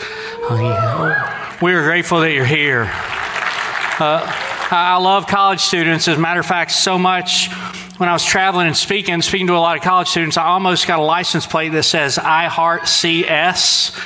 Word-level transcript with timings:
We 1.63 1.73
are 1.73 1.83
grateful 1.83 2.21
that 2.21 2.33
you're 2.33 2.45
here. 2.45 2.91
Uh, 3.99 4.21
I 4.71 4.99
love 4.99 5.27
college 5.27 5.61
students. 5.61 6.09
As 6.09 6.19
a 6.19 6.21
matter 6.21 6.41
of 6.41 6.47
fact, 6.47 6.73
so 6.73 6.99
much 6.99 7.49
when 8.03 8.09
I 8.09 8.15
was 8.15 8.25
traveling 8.25 8.67
and 8.67 8.77
speaking, 8.77 9.23
speaking 9.23 9.47
to 9.47 9.53
a 9.53 9.63
lot 9.63 9.77
of 9.77 9.85
college 9.85 10.09
students, 10.09 10.37
I 10.37 10.47
almost 10.47 10.89
got 10.89 10.99
a 10.99 11.03
license 11.03 11.47
plate 11.47 11.69
that 11.69 11.85
says 11.85 12.19
I 12.19 12.47
Heart 12.47 12.89
CS. 12.89 13.97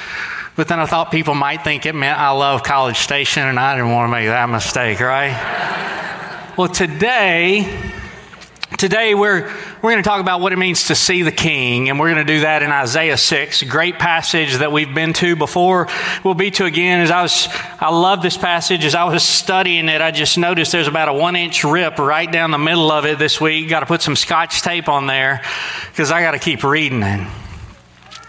But 0.55 0.69
then 0.69 0.79
I 0.79 0.85
thought 0.85 1.11
people 1.11 1.35
might 1.35 1.65
think 1.65 1.87
it 1.87 1.95
meant 1.95 2.19
I 2.19 2.33
love 2.33 2.63
College 2.63 2.99
Station, 2.99 3.45
and 3.45 3.59
I 3.59 3.75
didn't 3.75 3.93
want 3.93 4.09
to 4.09 4.13
make 4.13 4.27
that 4.27 4.51
mistake, 4.51 5.01
right? 5.01 6.53
well, 6.59 6.69
today, 6.69 7.95
Today, 8.77 9.15
we're, 9.15 9.51
we're 9.87 9.93
going 9.93 10.03
to 10.03 10.09
talk 10.09 10.21
about 10.21 10.41
what 10.41 10.53
it 10.53 10.59
means 10.59 10.89
to 10.89 10.97
see 10.97 11.23
the 11.23 11.31
King, 11.31 11.89
and 11.89 12.01
we're 12.01 12.13
going 12.13 12.27
to 12.27 12.33
do 12.33 12.41
that 12.41 12.65
in 12.65 12.73
Isaiah 12.73 13.17
6, 13.17 13.63
great 13.63 14.01
passage 14.01 14.57
that 14.57 14.73
we've 14.73 14.93
been 14.93 15.13
to 15.13 15.37
before. 15.37 15.87
We'll 16.25 16.35
be 16.35 16.51
to 16.51 16.65
again. 16.65 17.03
As 17.03 17.13
I 17.13 17.23
was, 17.23 17.47
I 17.79 17.91
love 17.91 18.21
this 18.21 18.37
passage. 18.37 18.85
As 18.85 18.97
I 18.97 19.05
was 19.05 19.23
studying 19.23 19.89
it, 19.89 20.03
I 20.03 20.11
just 20.11 20.39
noticed 20.39 20.73
there's 20.73 20.89
about 20.89 21.09
a 21.09 21.13
one 21.13 21.37
inch 21.37 21.63
rip 21.63 22.01
right 22.01 22.29
down 22.29 22.51
the 22.51 22.59
middle 22.59 22.91
of 22.91 23.07
it 23.07 23.21
this 23.21 23.41
week. 23.41 23.69
Got 23.69 23.79
to 23.81 23.87
put 23.87 24.03
some 24.03 24.17
scotch 24.17 24.61
tape 24.61 24.89
on 24.89 25.07
there 25.07 25.43
because 25.93 26.11
I 26.11 26.21
got 26.21 26.33
to 26.33 26.41
keep 26.41 26.65
reading 26.65 27.05
it. 27.05 27.25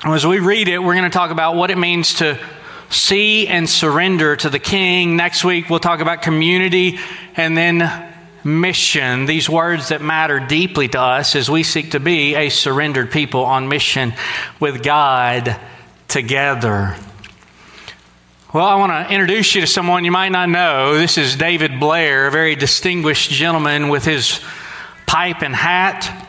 As 0.05 0.27
we 0.27 0.37
read 0.37 0.67
it, 0.67 0.77
we're 0.77 0.93
going 0.93 1.09
to 1.09 1.17
talk 1.17 1.31
about 1.31 1.55
what 1.55 1.71
it 1.71 1.79
means 1.79 2.19
to 2.19 2.39
see 2.91 3.47
and 3.47 3.67
surrender 3.67 4.35
to 4.35 4.51
the 4.51 4.59
King. 4.59 5.15
Next 5.15 5.43
week, 5.43 5.71
we'll 5.71 5.79
talk 5.79 6.01
about 6.01 6.21
community 6.21 6.99
and 7.35 7.57
then 7.57 8.06
mission, 8.47 9.25
these 9.25 9.49
words 9.49 9.89
that 9.89 10.01
matter 10.01 10.39
deeply 10.39 10.87
to 10.87 10.99
us 10.99 11.35
as 11.35 11.51
we 11.51 11.61
seek 11.63 11.91
to 11.91 11.99
be 11.99 12.33
a 12.33 12.49
surrendered 12.49 13.11
people 13.11 13.45
on 13.45 13.67
mission 13.67 14.13
with 14.59 14.81
God 14.81 15.59
together. 16.07 16.95
Well, 18.53 18.65
I 18.65 18.75
want 18.75 19.07
to 19.07 19.13
introduce 19.13 19.53
you 19.53 19.61
to 19.61 19.67
someone 19.67 20.05
you 20.05 20.11
might 20.11 20.31
not 20.31 20.47
know. 20.47 20.97
This 20.97 21.17
is 21.17 21.35
David 21.35 21.79
Blair, 21.79 22.27
a 22.27 22.31
very 22.31 22.55
distinguished 22.55 23.29
gentleman 23.29 23.89
with 23.89 24.05
his 24.05 24.39
pipe 25.05 25.41
and 25.41 25.53
hat. 25.53 26.25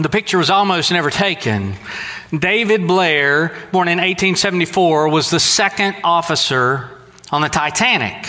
The 0.00 0.08
picture 0.08 0.38
was 0.38 0.48
almost 0.48 0.90
never 0.90 1.10
taken. 1.10 1.74
David 2.36 2.86
Blair, 2.86 3.48
born 3.72 3.88
in 3.88 3.98
1874, 3.98 5.10
was 5.10 5.28
the 5.28 5.38
second 5.38 5.96
officer 6.02 6.88
on 7.30 7.42
the 7.42 7.50
Titanic. 7.50 8.26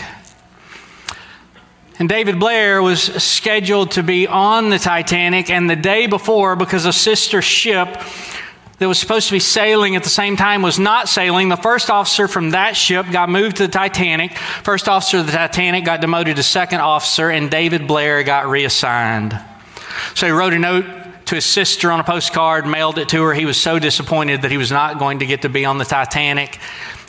And 2.04 2.10
David 2.10 2.38
Blair 2.38 2.82
was 2.82 3.02
scheduled 3.02 3.92
to 3.92 4.04
be 4.04 4.28
on 4.28 4.70
the 4.70 4.78
Titanic, 4.78 5.50
and 5.50 5.70
the 5.70 5.78
day 5.78 6.06
before, 6.06 6.58
because 6.58 6.84
a 6.84 6.92
sister 6.92 7.42
ship 7.42 7.98
that 8.78 8.90
was 8.90 9.00
supposed 9.00 9.28
to 9.28 9.32
be 9.34 9.40
sailing 9.40 9.96
at 9.96 10.04
the 10.04 10.10
same 10.10 10.36
time 10.36 10.62
was 10.62 10.78
not 10.78 11.08
sailing, 11.08 11.48
the 11.48 11.56
first 11.56 11.90
officer 11.90 12.28
from 12.28 12.50
that 12.50 12.76
ship 12.76 13.06
got 13.10 13.30
moved 13.30 13.56
to 13.56 13.68
the 13.68 13.72
Titanic. 13.72 14.38
First 14.38 14.90
officer 14.90 15.20
of 15.20 15.28
the 15.28 15.32
Titanic 15.32 15.86
got 15.86 16.02
demoted 16.02 16.36
to 16.36 16.44
second 16.44 16.82
officer, 16.82 17.30
and 17.30 17.50
David 17.50 17.88
Blair 17.88 18.22
got 18.24 18.50
reassigned. 18.50 19.40
So 20.14 20.26
he 20.26 20.34
wrote 20.34 20.52
a 20.52 20.60
note 20.60 20.84
to 21.28 21.36
his 21.36 21.46
sister 21.46 21.90
on 21.90 22.02
a 22.02 22.04
postcard, 22.04 22.68
mailed 22.68 22.98
it 22.98 23.08
to 23.08 23.24
her. 23.24 23.34
He 23.34 23.46
was 23.46 23.56
so 23.56 23.80
disappointed 23.80 24.42
that 24.42 24.52
he 24.52 24.58
was 24.58 24.74
not 24.74 25.00
going 25.00 25.20
to 25.20 25.26
get 25.26 25.44
to 25.44 25.50
be 25.50 25.64
on 25.64 25.78
the 25.78 25.86
Titanic. 25.86 26.60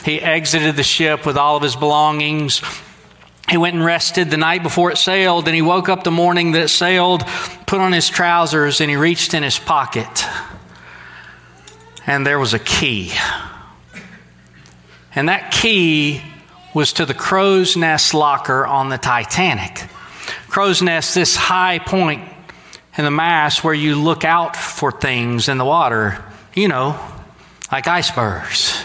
He 0.05 0.21
exited 0.21 0.77
the 0.77 0.85
ship 0.85 1.27
with 1.27 1.37
all 1.37 1.57
of 1.57 1.65
his 1.65 1.75
belongings, 1.75 2.63
he 3.49 3.59
went 3.59 3.75
and 3.75 3.85
rested 3.85 4.31
the 4.31 4.37
night 4.37 4.63
before 4.63 4.91
it 4.91 4.97
sailed, 4.97 5.47
and 5.47 5.55
he 5.55 5.63
woke 5.63 5.89
up 5.89 6.03
the 6.03 6.11
morning 6.11 6.53
that 6.53 6.63
it 6.63 6.69
sailed, 6.69 7.23
put 7.67 7.81
on 7.81 7.93
his 7.93 8.09
trousers, 8.09 8.81
and 8.81 8.89
he 8.89 8.97
reached 8.97 9.35
in 9.35 9.43
his 9.43 9.59
pocket. 9.59 10.27
And 12.07 12.27
there 12.27 12.39
was 12.39 12.55
a 12.55 12.59
key. 12.59 13.13
And 15.15 15.29
that 15.29 15.53
key 15.53 16.23
was 16.73 16.95
to 16.95 17.07
the 17.07 17.15
crow's 17.15 17.77
nest 17.77 18.15
locker 18.15 18.67
on 18.67 18.89
the 18.89 18.99
Titanic. 18.99 19.89
Crow's 20.49 20.81
nest, 20.81 21.15
this 21.15 21.37
high 21.37 21.79
point 21.79 22.27
in 22.97 23.05
the 23.05 23.11
mast 23.11 23.63
where 23.63 23.75
you 23.75 23.97
look 23.97 24.25
out 24.25 24.57
for 24.57 24.91
things 24.91 25.49
in 25.49 25.59
the 25.59 25.65
water, 25.65 26.25
you 26.55 26.69
know, 26.69 26.99
like 27.71 27.87
icebergs 27.87 28.85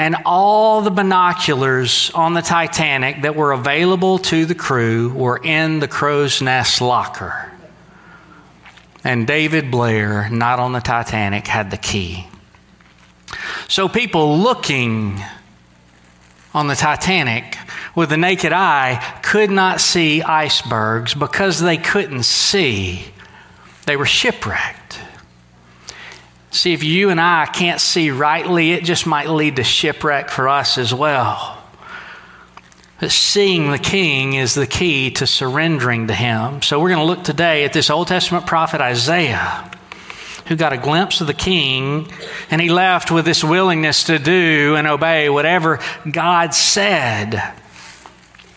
and 0.00 0.16
all 0.24 0.80
the 0.80 0.90
binoculars 0.90 2.10
on 2.14 2.32
the 2.32 2.40
Titanic 2.40 3.20
that 3.20 3.36
were 3.36 3.52
available 3.52 4.16
to 4.16 4.46
the 4.46 4.54
crew 4.54 5.10
were 5.10 5.38
in 5.44 5.78
the 5.78 5.88
crow's 5.88 6.40
nest 6.40 6.80
locker. 6.80 7.52
And 9.04 9.26
David 9.26 9.70
Blair, 9.70 10.30
not 10.30 10.58
on 10.58 10.72
the 10.72 10.80
Titanic, 10.80 11.46
had 11.46 11.70
the 11.70 11.76
key. 11.76 12.26
So 13.68 13.90
people 13.90 14.38
looking 14.38 15.22
on 16.54 16.66
the 16.66 16.76
Titanic 16.76 17.58
with 17.94 18.08
the 18.08 18.16
naked 18.16 18.54
eye 18.54 19.20
could 19.22 19.50
not 19.50 19.82
see 19.82 20.22
icebergs 20.22 21.12
because 21.12 21.60
they 21.60 21.76
couldn't 21.76 22.22
see. 22.22 23.04
They 23.84 23.96
were 23.96 24.06
shipwrecked. 24.06 24.79
See, 26.52 26.72
if 26.72 26.82
you 26.82 27.10
and 27.10 27.20
I 27.20 27.46
can't 27.46 27.80
see 27.80 28.10
rightly, 28.10 28.72
it 28.72 28.82
just 28.82 29.06
might 29.06 29.28
lead 29.28 29.56
to 29.56 29.64
shipwreck 29.64 30.30
for 30.30 30.48
us 30.48 30.78
as 30.78 30.92
well. 30.92 31.56
But 32.98 33.12
seeing 33.12 33.70
the 33.70 33.78
king 33.78 34.34
is 34.34 34.54
the 34.54 34.66
key 34.66 35.12
to 35.12 35.26
surrendering 35.26 36.08
to 36.08 36.14
him. 36.14 36.60
So 36.60 36.80
we're 36.80 36.90
going 36.90 37.00
to 37.00 37.06
look 37.06 37.22
today 37.22 37.64
at 37.64 37.72
this 37.72 37.88
Old 37.88 38.08
Testament 38.08 38.46
prophet 38.46 38.80
Isaiah, 38.80 39.70
who 40.46 40.56
got 40.56 40.72
a 40.72 40.76
glimpse 40.76 41.20
of 41.20 41.28
the 41.28 41.34
king, 41.34 42.10
and 42.50 42.60
he 42.60 42.68
left 42.68 43.12
with 43.12 43.24
this 43.24 43.44
willingness 43.44 44.04
to 44.04 44.18
do 44.18 44.74
and 44.76 44.88
obey 44.88 45.30
whatever 45.30 45.78
God 46.10 46.52
said. 46.52 47.40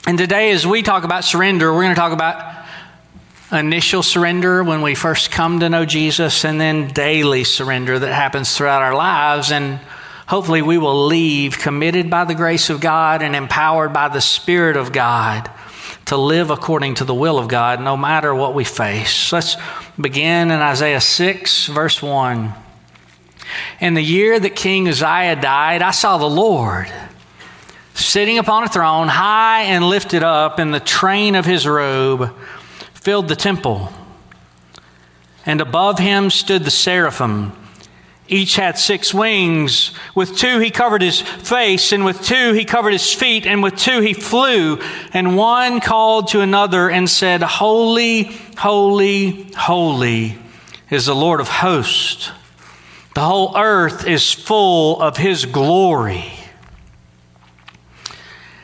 And 0.07 0.17
today, 0.17 0.51
as 0.51 0.65
we 0.65 0.81
talk 0.81 1.03
about 1.03 1.23
surrender, 1.23 1.71
we're 1.71 1.83
going 1.83 1.95
to 1.95 2.01
talk 2.01 2.11
about 2.11 2.62
initial 3.53 4.03
surrender 4.03 4.63
when 4.63 4.81
we 4.81 4.95
first 4.95 5.31
come 5.31 5.59
to 5.59 5.69
know 5.69 5.85
Jesus, 5.85 6.43
and 6.43 6.59
then 6.59 6.87
daily 6.87 7.43
surrender 7.43 7.99
that 7.99 8.13
happens 8.13 8.55
throughout 8.55 8.81
our 8.81 8.95
lives. 8.95 9.51
And 9.51 9.79
hopefully, 10.27 10.61
we 10.61 10.77
will 10.77 11.05
leave 11.05 11.59
committed 11.59 12.09
by 12.09 12.25
the 12.25 12.35
grace 12.35 12.69
of 12.69 12.81
God 12.81 13.21
and 13.21 13.35
empowered 13.35 13.93
by 13.93 14.09
the 14.09 14.21
Spirit 14.21 14.75
of 14.75 14.91
God 14.91 15.49
to 16.05 16.17
live 16.17 16.49
according 16.49 16.95
to 16.95 17.05
the 17.05 17.13
will 17.13 17.39
of 17.39 17.47
God, 17.47 17.79
no 17.79 17.95
matter 17.95 18.35
what 18.35 18.53
we 18.53 18.63
face. 18.63 19.31
Let's 19.31 19.55
begin 19.99 20.51
in 20.51 20.59
Isaiah 20.59 20.99
6, 20.99 21.67
verse 21.67 22.01
1. 22.01 22.53
In 23.79 23.93
the 23.93 24.01
year 24.01 24.39
that 24.39 24.55
King 24.55 24.87
Uzziah 24.87 25.35
died, 25.35 25.81
I 25.81 25.91
saw 25.91 26.17
the 26.17 26.25
Lord 26.25 26.91
sitting 27.93 28.39
upon 28.39 28.63
a 28.63 28.67
throne, 28.67 29.07
high 29.07 29.63
and 29.63 29.87
lifted 29.87 30.23
up, 30.23 30.59
in 30.59 30.71
the 30.71 30.79
train 30.79 31.35
of 31.35 31.45
his 31.45 31.67
robe 31.67 32.33
filled 33.03 33.27
the 33.27 33.35
temple. 33.35 33.91
And 35.45 35.59
above 35.59 35.99
him 35.99 36.29
stood 36.29 36.63
the 36.63 36.71
seraphim. 36.71 37.51
Each 38.29 38.55
had 38.55 38.77
six 38.77 39.13
wings. 39.13 39.91
With 40.15 40.37
two 40.37 40.59
he 40.59 40.71
covered 40.71 41.01
his 41.01 41.19
face, 41.19 41.91
and 41.91 42.05
with 42.05 42.23
two 42.23 42.53
he 42.53 42.63
covered 42.63 42.93
his 42.93 43.13
feet, 43.13 43.45
and 43.45 43.61
with 43.61 43.75
two 43.75 43.99
he 43.99 44.13
flew. 44.13 44.79
And 45.11 45.35
one 45.35 45.81
called 45.81 46.29
to 46.29 46.39
another 46.39 46.89
and 46.89 47.09
said, 47.09 47.43
Holy, 47.43 48.31
holy, 48.57 49.51
holy 49.53 50.37
is 50.89 51.07
the 51.07 51.15
Lord 51.15 51.41
of 51.41 51.49
hosts. 51.49 52.31
The 53.15 53.21
whole 53.21 53.57
earth 53.57 54.07
is 54.07 54.31
full 54.31 55.01
of 55.01 55.17
his 55.17 55.43
glory 55.43 56.31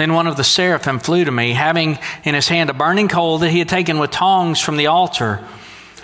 Then 0.00 0.14
one 0.14 0.26
of 0.26 0.38
the 0.38 0.44
seraphim 0.44 0.98
flew 0.98 1.26
to 1.26 1.30
me, 1.30 1.52
having 1.52 1.98
in 2.24 2.34
his 2.34 2.48
hand 2.48 2.70
a 2.70 2.72
burning 2.72 3.06
coal 3.06 3.36
that 3.40 3.50
he 3.50 3.58
had 3.58 3.68
taken 3.68 3.98
with 3.98 4.10
tongs 4.10 4.58
from 4.58 4.78
the 4.78 4.86
altar. 4.86 5.44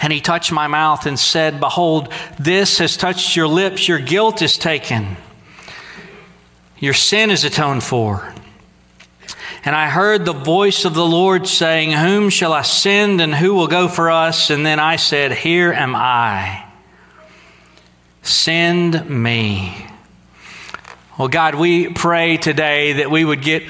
And 0.02 0.12
he 0.12 0.20
touched 0.20 0.52
my 0.52 0.66
mouth 0.66 1.06
and 1.06 1.19
said, 1.19 1.60
Behold, 1.60 2.12
this 2.38 2.76
has 2.76 2.98
touched 2.98 3.34
your 3.34 3.48
lips, 3.48 3.88
your 3.88 3.98
guilt 3.98 4.43
is 4.43 4.58
taken, 4.58 5.16
your 6.78 6.93
sin 6.93 7.31
is 7.31 7.44
atoned 7.44 7.84
for. 7.84 8.34
And 9.64 9.75
I 9.75 9.88
heard 9.88 10.26
the 10.26 10.34
voice 10.34 10.84
of 10.84 10.92
the 10.92 11.06
Lord 11.06 11.46
saying, 11.46 11.92
Whom 11.92 12.28
shall 12.28 12.52
I 12.52 12.62
send 12.62 13.22
and 13.22 13.34
who 13.34 13.54
will 13.54 13.66
go 13.66 13.88
for 13.88 14.10
us? 14.10 14.50
And 14.50 14.66
then 14.66 14.78
I 14.78 14.96
said, 14.96 15.32
Here 15.32 15.72
am 15.72 15.96
I. 15.96 16.66
Send 18.20 19.08
me. 19.08 19.87
Well, 21.19 21.28
God, 21.28 21.54
we 21.54 21.88
pray 21.88 22.37
today 22.37 22.92
that 22.92 23.10
we 23.10 23.25
would 23.25 23.40
get 23.40 23.62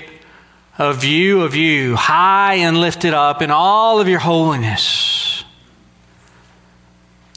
a 0.79 0.93
view 0.93 1.43
of 1.43 1.57
you 1.57 1.97
high 1.97 2.55
and 2.55 2.81
lifted 2.81 3.15
up 3.15 3.41
in 3.43 3.51
all 3.51 4.01
of 4.01 4.09
your 4.09 4.19
holiness 4.19 5.45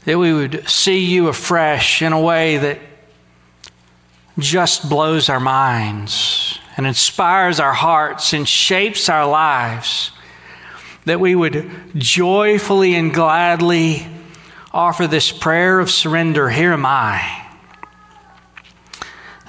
that 0.04 0.18
we 0.18 0.32
would 0.32 0.68
see 0.68 1.04
you 1.04 1.28
afresh 1.28 2.02
in 2.02 2.12
a 2.12 2.20
way 2.20 2.56
that 2.56 2.78
just 4.38 4.88
blows 4.88 5.28
our 5.28 5.40
minds 5.40 6.58
and 6.76 6.86
inspires 6.86 7.60
our 7.60 7.72
hearts 7.72 8.32
and 8.32 8.48
shapes 8.48 9.08
our 9.08 9.28
lives. 9.28 10.12
That 11.04 11.20
we 11.20 11.34
would 11.34 11.92
joyfully 11.96 12.94
and 12.94 13.12
gladly 13.12 14.06
offer 14.72 15.06
this 15.06 15.32
prayer 15.32 15.80
of 15.80 15.90
surrender 15.90 16.48
Here 16.48 16.72
am 16.72 16.86
I. 16.86 17.49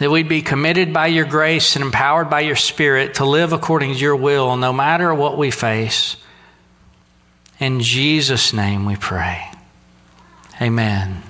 That 0.01 0.09
we'd 0.09 0.27
be 0.27 0.41
committed 0.41 0.93
by 0.93 1.07
your 1.07 1.25
grace 1.25 1.75
and 1.75 1.85
empowered 1.85 2.27
by 2.27 2.39
your 2.39 2.55
spirit 2.55 3.13
to 3.15 3.25
live 3.25 3.53
according 3.53 3.93
to 3.93 3.99
your 3.99 4.15
will, 4.15 4.57
no 4.57 4.73
matter 4.73 5.13
what 5.13 5.37
we 5.37 5.51
face. 5.51 6.17
In 7.59 7.81
Jesus' 7.81 8.51
name 8.51 8.87
we 8.87 8.95
pray. 8.95 9.43
Amen. 10.59 11.21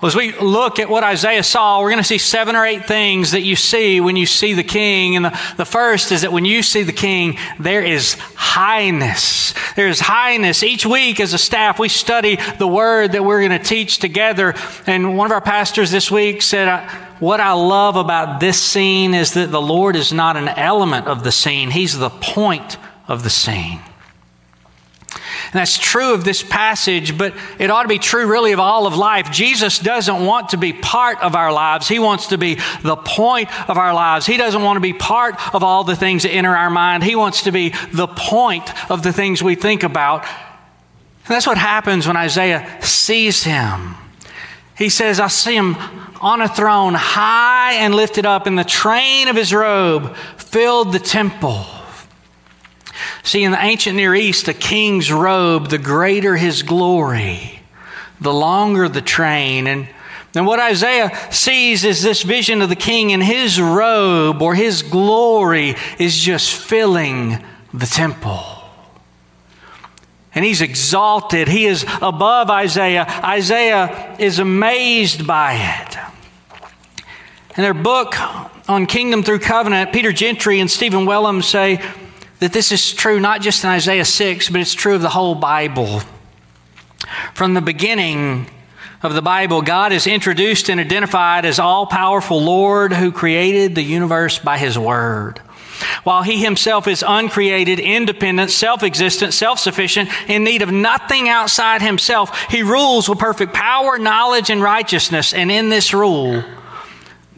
Well, 0.00 0.08
as 0.08 0.16
we 0.16 0.32
look 0.32 0.78
at 0.78 0.88
what 0.88 1.04
Isaiah 1.04 1.42
saw, 1.42 1.80
we're 1.80 1.90
going 1.90 2.02
to 2.02 2.08
see 2.08 2.16
seven 2.16 2.56
or 2.56 2.64
eight 2.64 2.86
things 2.86 3.32
that 3.32 3.42
you 3.42 3.54
see 3.54 4.00
when 4.00 4.16
you 4.16 4.24
see 4.24 4.54
the 4.54 4.64
king. 4.64 5.14
And 5.14 5.26
the, 5.26 5.40
the 5.58 5.66
first 5.66 6.10
is 6.10 6.22
that 6.22 6.32
when 6.32 6.46
you 6.46 6.62
see 6.62 6.84
the 6.84 6.92
king, 6.92 7.36
there 7.58 7.82
is 7.82 8.14
highness. 8.34 9.52
There 9.76 9.88
is 9.88 10.00
highness. 10.00 10.62
Each 10.62 10.86
week 10.86 11.20
as 11.20 11.34
a 11.34 11.38
staff, 11.38 11.78
we 11.78 11.90
study 11.90 12.38
the 12.58 12.66
word 12.66 13.12
that 13.12 13.26
we're 13.26 13.46
going 13.46 13.60
to 13.60 13.62
teach 13.62 13.98
together. 13.98 14.54
And 14.86 15.18
one 15.18 15.26
of 15.26 15.32
our 15.32 15.42
pastors 15.42 15.90
this 15.90 16.10
week 16.10 16.40
said, 16.40 16.88
What 17.18 17.40
I 17.40 17.52
love 17.52 17.96
about 17.96 18.40
this 18.40 18.58
scene 18.58 19.12
is 19.12 19.34
that 19.34 19.50
the 19.50 19.60
Lord 19.60 19.96
is 19.96 20.14
not 20.14 20.38
an 20.38 20.48
element 20.48 21.08
of 21.08 21.24
the 21.24 21.32
scene, 21.32 21.70
He's 21.70 21.98
the 21.98 22.10
point 22.10 22.78
of 23.06 23.22
the 23.22 23.30
scene. 23.30 23.80
And 25.52 25.58
that's 25.58 25.76
true 25.76 26.14
of 26.14 26.22
this 26.22 26.44
passage, 26.44 27.18
but 27.18 27.34
it 27.58 27.70
ought 27.70 27.82
to 27.82 27.88
be 27.88 27.98
true 27.98 28.26
really 28.28 28.52
of 28.52 28.60
all 28.60 28.86
of 28.86 28.96
life. 28.96 29.32
Jesus 29.32 29.80
doesn't 29.80 30.24
want 30.24 30.50
to 30.50 30.56
be 30.56 30.72
part 30.72 31.18
of 31.22 31.34
our 31.34 31.52
lives. 31.52 31.88
He 31.88 31.98
wants 31.98 32.28
to 32.28 32.38
be 32.38 32.58
the 32.82 32.94
point 32.96 33.48
of 33.68 33.76
our 33.76 33.92
lives. 33.92 34.26
He 34.26 34.36
doesn't 34.36 34.62
want 34.62 34.76
to 34.76 34.80
be 34.80 34.92
part 34.92 35.34
of 35.52 35.64
all 35.64 35.82
the 35.82 35.96
things 35.96 36.22
that 36.22 36.30
enter 36.30 36.56
our 36.56 36.70
mind. 36.70 37.02
He 37.02 37.16
wants 37.16 37.42
to 37.42 37.52
be 37.52 37.74
the 37.92 38.06
point 38.06 38.70
of 38.88 39.02
the 39.02 39.12
things 39.12 39.42
we 39.42 39.56
think 39.56 39.82
about. 39.82 40.22
And 40.22 41.34
that's 41.34 41.48
what 41.48 41.58
happens 41.58 42.06
when 42.06 42.16
Isaiah 42.16 42.80
sees 42.80 43.42
him. 43.42 43.96
He 44.78 44.88
says, 44.88 45.18
I 45.18 45.26
see 45.26 45.56
him 45.56 45.74
on 46.20 46.42
a 46.42 46.48
throne, 46.48 46.94
high 46.94 47.72
and 47.74 47.92
lifted 47.92 48.24
up, 48.24 48.46
and 48.46 48.56
the 48.56 48.62
train 48.62 49.26
of 49.26 49.34
his 49.34 49.52
robe 49.52 50.14
filled 50.36 50.92
the 50.92 51.00
temple. 51.00 51.64
See, 53.22 53.44
in 53.44 53.52
the 53.52 53.62
ancient 53.62 53.96
Near 53.96 54.14
East, 54.14 54.48
a 54.48 54.54
king's 54.54 55.12
robe, 55.12 55.68
the 55.68 55.78
greater 55.78 56.36
his 56.36 56.62
glory, 56.62 57.60
the 58.20 58.32
longer 58.32 58.88
the 58.88 59.02
train. 59.02 59.66
And, 59.66 59.88
and 60.34 60.46
what 60.46 60.58
Isaiah 60.58 61.10
sees 61.30 61.84
is 61.84 62.02
this 62.02 62.22
vision 62.22 62.62
of 62.62 62.68
the 62.68 62.76
king, 62.76 63.12
and 63.12 63.22
his 63.22 63.60
robe 63.60 64.40
or 64.40 64.54
his 64.54 64.82
glory 64.82 65.76
is 65.98 66.18
just 66.18 66.54
filling 66.54 67.44
the 67.74 67.86
temple. 67.86 68.42
And 70.34 70.44
he's 70.44 70.60
exalted. 70.60 71.48
He 71.48 71.66
is 71.66 71.84
above 72.00 72.50
Isaiah. 72.50 73.04
Isaiah 73.24 74.16
is 74.18 74.38
amazed 74.38 75.26
by 75.26 75.54
it. 75.54 75.96
In 77.56 77.64
their 77.64 77.74
book 77.74 78.14
on 78.68 78.86
Kingdom 78.86 79.24
Through 79.24 79.40
Covenant, 79.40 79.92
Peter 79.92 80.12
Gentry 80.12 80.60
and 80.60 80.70
Stephen 80.70 81.04
Wellum 81.04 81.42
say, 81.42 81.82
that 82.40 82.52
this 82.52 82.72
is 82.72 82.92
true 82.92 83.20
not 83.20 83.40
just 83.40 83.64
in 83.64 83.70
Isaiah 83.70 84.04
6, 84.04 84.48
but 84.48 84.60
it's 84.60 84.74
true 84.74 84.94
of 84.94 85.02
the 85.02 85.10
whole 85.10 85.34
Bible. 85.34 86.02
From 87.34 87.54
the 87.54 87.60
beginning 87.60 88.46
of 89.02 89.14
the 89.14 89.22
Bible, 89.22 89.62
God 89.62 89.92
is 89.92 90.06
introduced 90.06 90.68
and 90.68 90.80
identified 90.80 91.44
as 91.44 91.58
all 91.58 91.86
powerful 91.86 92.42
Lord 92.42 92.92
who 92.92 93.12
created 93.12 93.74
the 93.74 93.82
universe 93.82 94.38
by 94.38 94.58
his 94.58 94.78
word. 94.78 95.40
While 96.04 96.22
he 96.22 96.42
himself 96.42 96.86
is 96.86 97.04
uncreated, 97.06 97.80
independent, 97.80 98.50
self 98.50 98.82
existent, 98.82 99.32
self 99.32 99.58
sufficient, 99.58 100.10
in 100.28 100.44
need 100.44 100.62
of 100.62 100.70
nothing 100.70 101.28
outside 101.28 101.80
himself, 101.80 102.38
he 102.50 102.62
rules 102.62 103.08
with 103.08 103.18
perfect 103.18 103.54
power, 103.54 103.98
knowledge, 103.98 104.50
and 104.50 104.62
righteousness. 104.62 105.32
And 105.32 105.50
in 105.50 105.70
this 105.70 105.94
rule, 105.94 106.44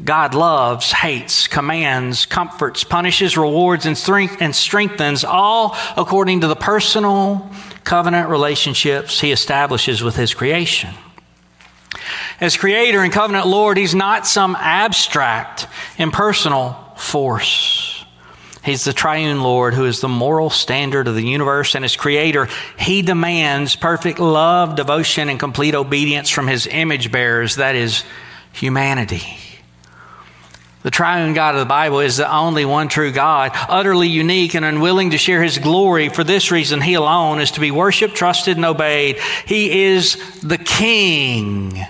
God 0.05 0.35
loves, 0.35 0.91
hates, 0.91 1.47
commands, 1.47 2.27
comforts, 2.27 2.83
punishes, 2.83 3.37
rewards, 3.37 3.87
and, 3.87 3.97
strengthens, 3.97 5.25
all 5.25 5.77
according 5.97 6.41
to 6.41 6.49
the 6.49 6.57
personal 6.57 7.51
covenant 7.85 8.29
relationships 8.29 9.21
he 9.21 9.31
establishes 9.31 10.03
with 10.03 10.17
his 10.17 10.35
creation. 10.35 10.95
As 12.41 12.57
creator 12.57 13.01
and 13.01 13.13
covenant 13.13 13.47
Lord, 13.47 13.77
he's 13.77 13.95
not 13.95 14.27
some 14.27 14.57
abstract, 14.59 15.69
impersonal 15.99 16.73
force. 16.97 18.05
He's 18.65 18.85
the 18.85 18.93
triune 18.93 19.43
Lord 19.43 19.75
who 19.75 19.85
is 19.85 20.01
the 20.01 20.09
moral 20.09 20.51
standard 20.51 21.09
of 21.09 21.15
the 21.15 21.25
universe 21.25 21.75
and 21.75 21.85
as 21.85 21.97
creator. 21.97 22.49
He 22.79 23.03
demands 23.03 23.77
perfect 23.77 24.19
love, 24.19 24.77
devotion, 24.77 25.29
and 25.29 25.39
complete 25.39 25.75
obedience 25.75 26.31
from 26.31 26.47
his 26.47 26.67
image 26.69 27.11
bearers, 27.11 27.57
that 27.57 27.75
is, 27.75 28.05
humanity. 28.53 29.37
The 30.83 30.91
triune 30.91 31.33
God 31.33 31.55
of 31.55 31.61
the 31.61 31.67
Bible 31.67 32.01
is 32.01 32.17
the 32.17 32.31
only 32.31 32.65
one 32.65 32.89
true 32.89 33.13
God, 33.13 33.53
utterly 33.55 34.09
unique 34.09 34.55
and 34.55 34.65
unwilling 34.65 35.11
to 35.11 35.19
share 35.19 35.43
his 35.43 35.59
glory. 35.59 36.09
For 36.09 36.25
this 36.25 36.51
reason, 36.51 36.81
he 36.81 36.95
alone 36.95 37.41
is 37.41 37.53
to 37.53 37.61
be 37.61 37.71
worshiped, 37.71 38.17
trusted, 38.17 38.57
and 38.57 38.67
obeyed. 38.67 39.19
He 39.47 39.85
is 39.85 40.41
the 40.41 40.59
King. 40.59 41.85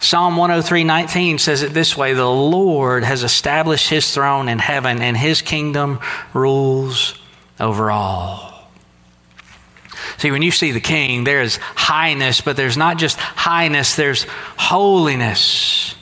Psalm 0.00 0.36
103 0.38 0.84
19 0.84 1.38
says 1.38 1.62
it 1.62 1.74
this 1.74 1.96
way 1.96 2.14
The 2.14 2.26
Lord 2.26 3.04
has 3.04 3.22
established 3.22 3.88
his 3.88 4.12
throne 4.12 4.48
in 4.48 4.58
heaven, 4.58 5.02
and 5.02 5.16
his 5.16 5.42
kingdom 5.42 6.00
rules 6.32 7.18
over 7.58 7.90
all. 7.90 8.50
See, 10.16 10.30
when 10.30 10.42
you 10.42 10.50
see 10.50 10.72
the 10.72 10.80
king, 10.80 11.24
there 11.24 11.40
is 11.42 11.56
highness, 11.56 12.40
but 12.40 12.56
there's 12.56 12.76
not 12.76 12.98
just 12.98 13.18
highness, 13.18 13.96
there's 13.96 14.24
holiness. 14.56 15.94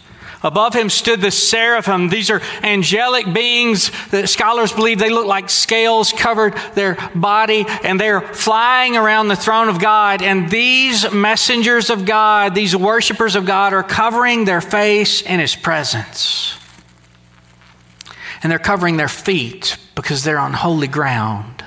Above 0.42 0.72
him 0.72 0.88
stood 0.88 1.20
the 1.20 1.32
seraphim. 1.32 2.08
These 2.08 2.30
are 2.30 2.40
angelic 2.62 3.32
beings 3.32 3.90
that 4.10 4.28
scholars 4.28 4.72
believe 4.72 5.00
they 5.00 5.10
look 5.10 5.26
like 5.26 5.50
scales 5.50 6.12
covered 6.12 6.54
their 6.74 6.96
body, 7.14 7.64
and 7.82 7.98
they're 7.98 8.20
flying 8.20 8.96
around 8.96 9.28
the 9.28 9.36
throne 9.36 9.68
of 9.68 9.80
God. 9.80 10.22
And 10.22 10.48
these 10.48 11.10
messengers 11.12 11.90
of 11.90 12.04
God, 12.04 12.54
these 12.54 12.76
worshipers 12.76 13.34
of 13.34 13.46
God, 13.46 13.72
are 13.72 13.82
covering 13.82 14.44
their 14.44 14.60
face 14.60 15.22
in 15.22 15.40
his 15.40 15.56
presence. 15.56 16.56
And 18.40 18.52
they're 18.52 18.60
covering 18.60 18.96
their 18.96 19.08
feet 19.08 19.76
because 19.96 20.22
they're 20.22 20.38
on 20.38 20.52
holy 20.52 20.86
ground. 20.86 21.64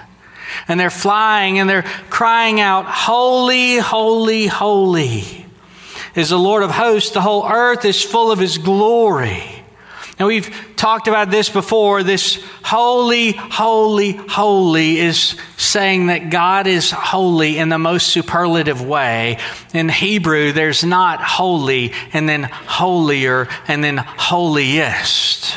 And 0.70 0.80
they're 0.80 0.90
flying 0.90 1.60
and 1.60 1.70
they're 1.70 1.84
crying 2.10 2.62
out, 2.62 2.86
Holy, 2.86 3.78
holy, 3.78 4.48
holy 4.48 5.41
is 6.16 6.30
the 6.30 6.40
Lord 6.40 6.64
of 6.64 6.72
hosts. 6.72 7.12
The 7.12 7.22
whole 7.22 7.48
earth 7.48 7.86
is 7.86 8.04
full 8.04 8.32
of 8.32 8.40
his 8.40 8.58
glory. 8.58 9.44
Now, 10.20 10.28
we've 10.28 10.56
talked 10.76 11.08
about 11.08 11.32
this 11.32 11.50
before. 11.50 12.04
This 12.04 12.44
holy, 12.64 13.32
holy, 13.32 14.12
holy 14.12 15.00
is 15.00 15.36
saying 15.58 16.08
that 16.08 16.30
God 16.30 16.68
is 16.68 16.92
holy 16.92 17.58
in 17.58 17.70
the 17.70 17.80
most 17.80 18.10
superlative 18.10 18.86
way. 18.86 19.40
In 19.74 19.90
Hebrew, 19.90 20.52
there's 20.52 20.84
not 20.84 21.22
holy 21.22 21.94
and 22.14 22.30
then 22.30 22.44
holier 22.44 23.48
and 23.68 23.84
then 23.84 23.98
holiest. 23.98 25.56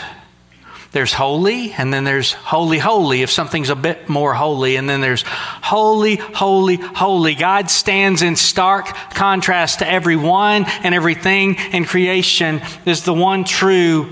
There's 0.95 1.13
holy, 1.13 1.73
and 1.73 1.93
then 1.93 2.05
there's 2.05 2.35
holy, 2.35 2.79
holy, 2.79 3.23
if 3.23 3.31
something's 3.33 3.69
a 3.69 3.75
bit 3.75 4.09
more 4.09 4.33
holy, 4.33 4.77
and 4.77 4.89
then 4.89 5.01
there's 5.01 5.25
holy, 5.27 6.15
holy, 6.15 6.77
holy. 6.77 7.35
God 7.35 7.69
stands 7.69 8.23
in 8.23 8.37
stark 8.37 8.87
contrast 9.11 9.81
to 9.81 9.91
everyone 9.91 10.67
and 10.85 10.95
everything 10.95 11.57
in 11.73 11.85
creation 11.85 12.63
is 12.87 13.03
the 13.03 13.13
one 13.13 13.43
true 13.43 14.09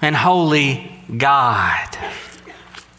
and 0.00 0.14
holy 0.14 0.92
God. 1.16 1.96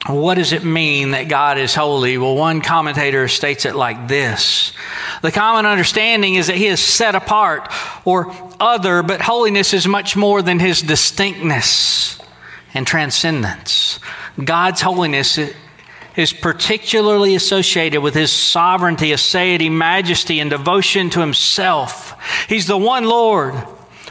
What 0.08 0.36
does 0.36 0.52
it 0.52 0.66
mean 0.66 1.12
that 1.12 1.30
God 1.30 1.58
is 1.58 1.74
holy? 1.74 2.18
Well, 2.18 2.36
one 2.36 2.60
commentator 2.60 3.30
states 3.30 3.64
it 3.64 3.76
like 3.76 4.10
this 4.10 4.74
The 5.22 5.32
common 5.32 5.66
understanding 5.66 6.36
is 6.36 6.48
that 6.48 6.58
He 6.58 6.68
is 6.68 6.82
set 6.82 7.16
apart 7.16 7.72
or 8.04 8.36
other, 8.60 9.02
but 9.04 9.22
holiness 9.22 9.74
is 9.74 9.88
much 9.88 10.18
more 10.18 10.42
than 10.42 10.60
His 10.60 10.82
distinctness 10.82 12.18
and 12.74 12.88
transcendence. 12.88 14.00
God's 14.44 14.82
holiness 14.82 15.40
is 16.16 16.34
particularly 16.34 17.36
associated 17.36 18.02
with 18.02 18.14
his 18.14 18.32
sovereignty, 18.32 19.10
aseity, 19.12 19.72
majesty, 19.72 20.40
and 20.40 20.50
devotion 20.50 21.10
to 21.12 21.20
himself. 21.20 22.14
He's 22.48 22.68
the 22.68 22.78
one 22.78 23.06
Lord 23.06 23.56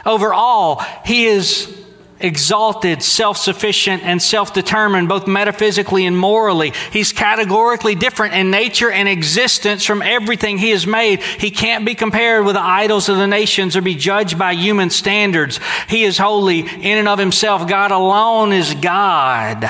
over 0.05 0.33
all. 0.33 0.83
He 1.05 1.25
is 1.25 1.80
exalted, 2.23 3.03
self 3.03 3.37
sufficient, 3.37 4.03
and 4.03 4.21
self 4.21 4.53
determined, 4.53 5.09
both 5.09 5.27
metaphysically 5.27 6.05
and 6.05 6.17
morally. 6.17 6.73
He's 6.91 7.13
categorically 7.13 7.95
different 7.95 8.33
in 8.33 8.51
nature 8.51 8.91
and 8.91 9.07
existence 9.07 9.85
from 9.85 10.01
everything 10.01 10.57
he 10.57 10.71
has 10.71 10.87
made. 10.87 11.21
He 11.21 11.51
can't 11.51 11.85
be 11.85 11.95
compared 11.95 12.45
with 12.45 12.55
the 12.55 12.61
idols 12.61 13.09
of 13.09 13.17
the 13.17 13.27
nations 13.27 13.75
or 13.75 13.81
be 13.81 13.95
judged 13.95 14.37
by 14.37 14.53
human 14.53 14.89
standards. 14.89 15.59
He 15.87 16.03
is 16.03 16.17
holy 16.17 16.59
in 16.59 16.97
and 16.97 17.07
of 17.07 17.19
himself. 17.19 17.67
God 17.67 17.91
alone 17.91 18.53
is 18.53 18.73
God. 18.75 19.69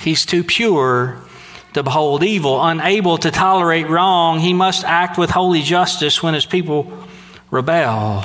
He's 0.00 0.26
too 0.26 0.44
pure 0.44 1.18
to 1.74 1.82
behold 1.82 2.22
evil, 2.22 2.64
unable 2.64 3.18
to 3.18 3.30
tolerate 3.30 3.88
wrong. 3.88 4.38
He 4.38 4.54
must 4.54 4.84
act 4.84 5.18
with 5.18 5.28
holy 5.28 5.60
justice 5.62 6.22
when 6.22 6.32
his 6.32 6.46
people 6.46 6.90
rebel. 7.50 8.24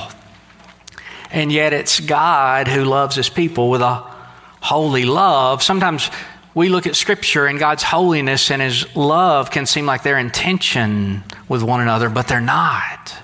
And 1.31 1.51
yet 1.51 1.73
it's 1.73 1.99
God 1.99 2.67
who 2.67 2.83
loves 2.83 3.15
his 3.15 3.29
people 3.29 3.69
with 3.69 3.81
a 3.81 4.03
holy 4.61 5.05
love. 5.05 5.63
Sometimes 5.63 6.09
we 6.53 6.69
look 6.69 6.85
at 6.85 6.95
Scripture 6.95 7.45
and 7.45 7.57
God's 7.57 7.83
holiness 7.83 8.51
and 8.51 8.61
his 8.61 8.95
love 8.95 9.51
can 9.51 9.65
seem 9.65 9.85
like 9.85 10.03
they're 10.03 10.17
in 10.17 10.29
tension 10.29 11.23
with 11.47 11.63
one 11.63 11.81
another, 11.81 12.09
but 12.09 12.27
they're 12.27 12.41
not. 12.41 13.15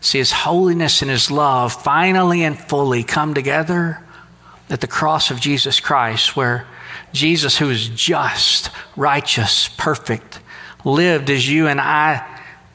See, 0.00 0.18
his 0.18 0.30
holiness 0.30 1.02
and 1.02 1.10
his 1.10 1.30
love 1.30 1.72
finally 1.72 2.44
and 2.44 2.56
fully 2.56 3.02
come 3.02 3.34
together 3.34 4.00
at 4.70 4.80
the 4.80 4.86
cross 4.86 5.30
of 5.30 5.40
Jesus 5.40 5.80
Christ, 5.80 6.36
where 6.36 6.66
Jesus, 7.12 7.58
who 7.58 7.70
is 7.70 7.88
just, 7.88 8.70
righteous, 8.96 9.68
perfect, 9.68 10.40
lived 10.84 11.30
as 11.30 11.48
you 11.48 11.66
and 11.66 11.80
I 11.80 12.24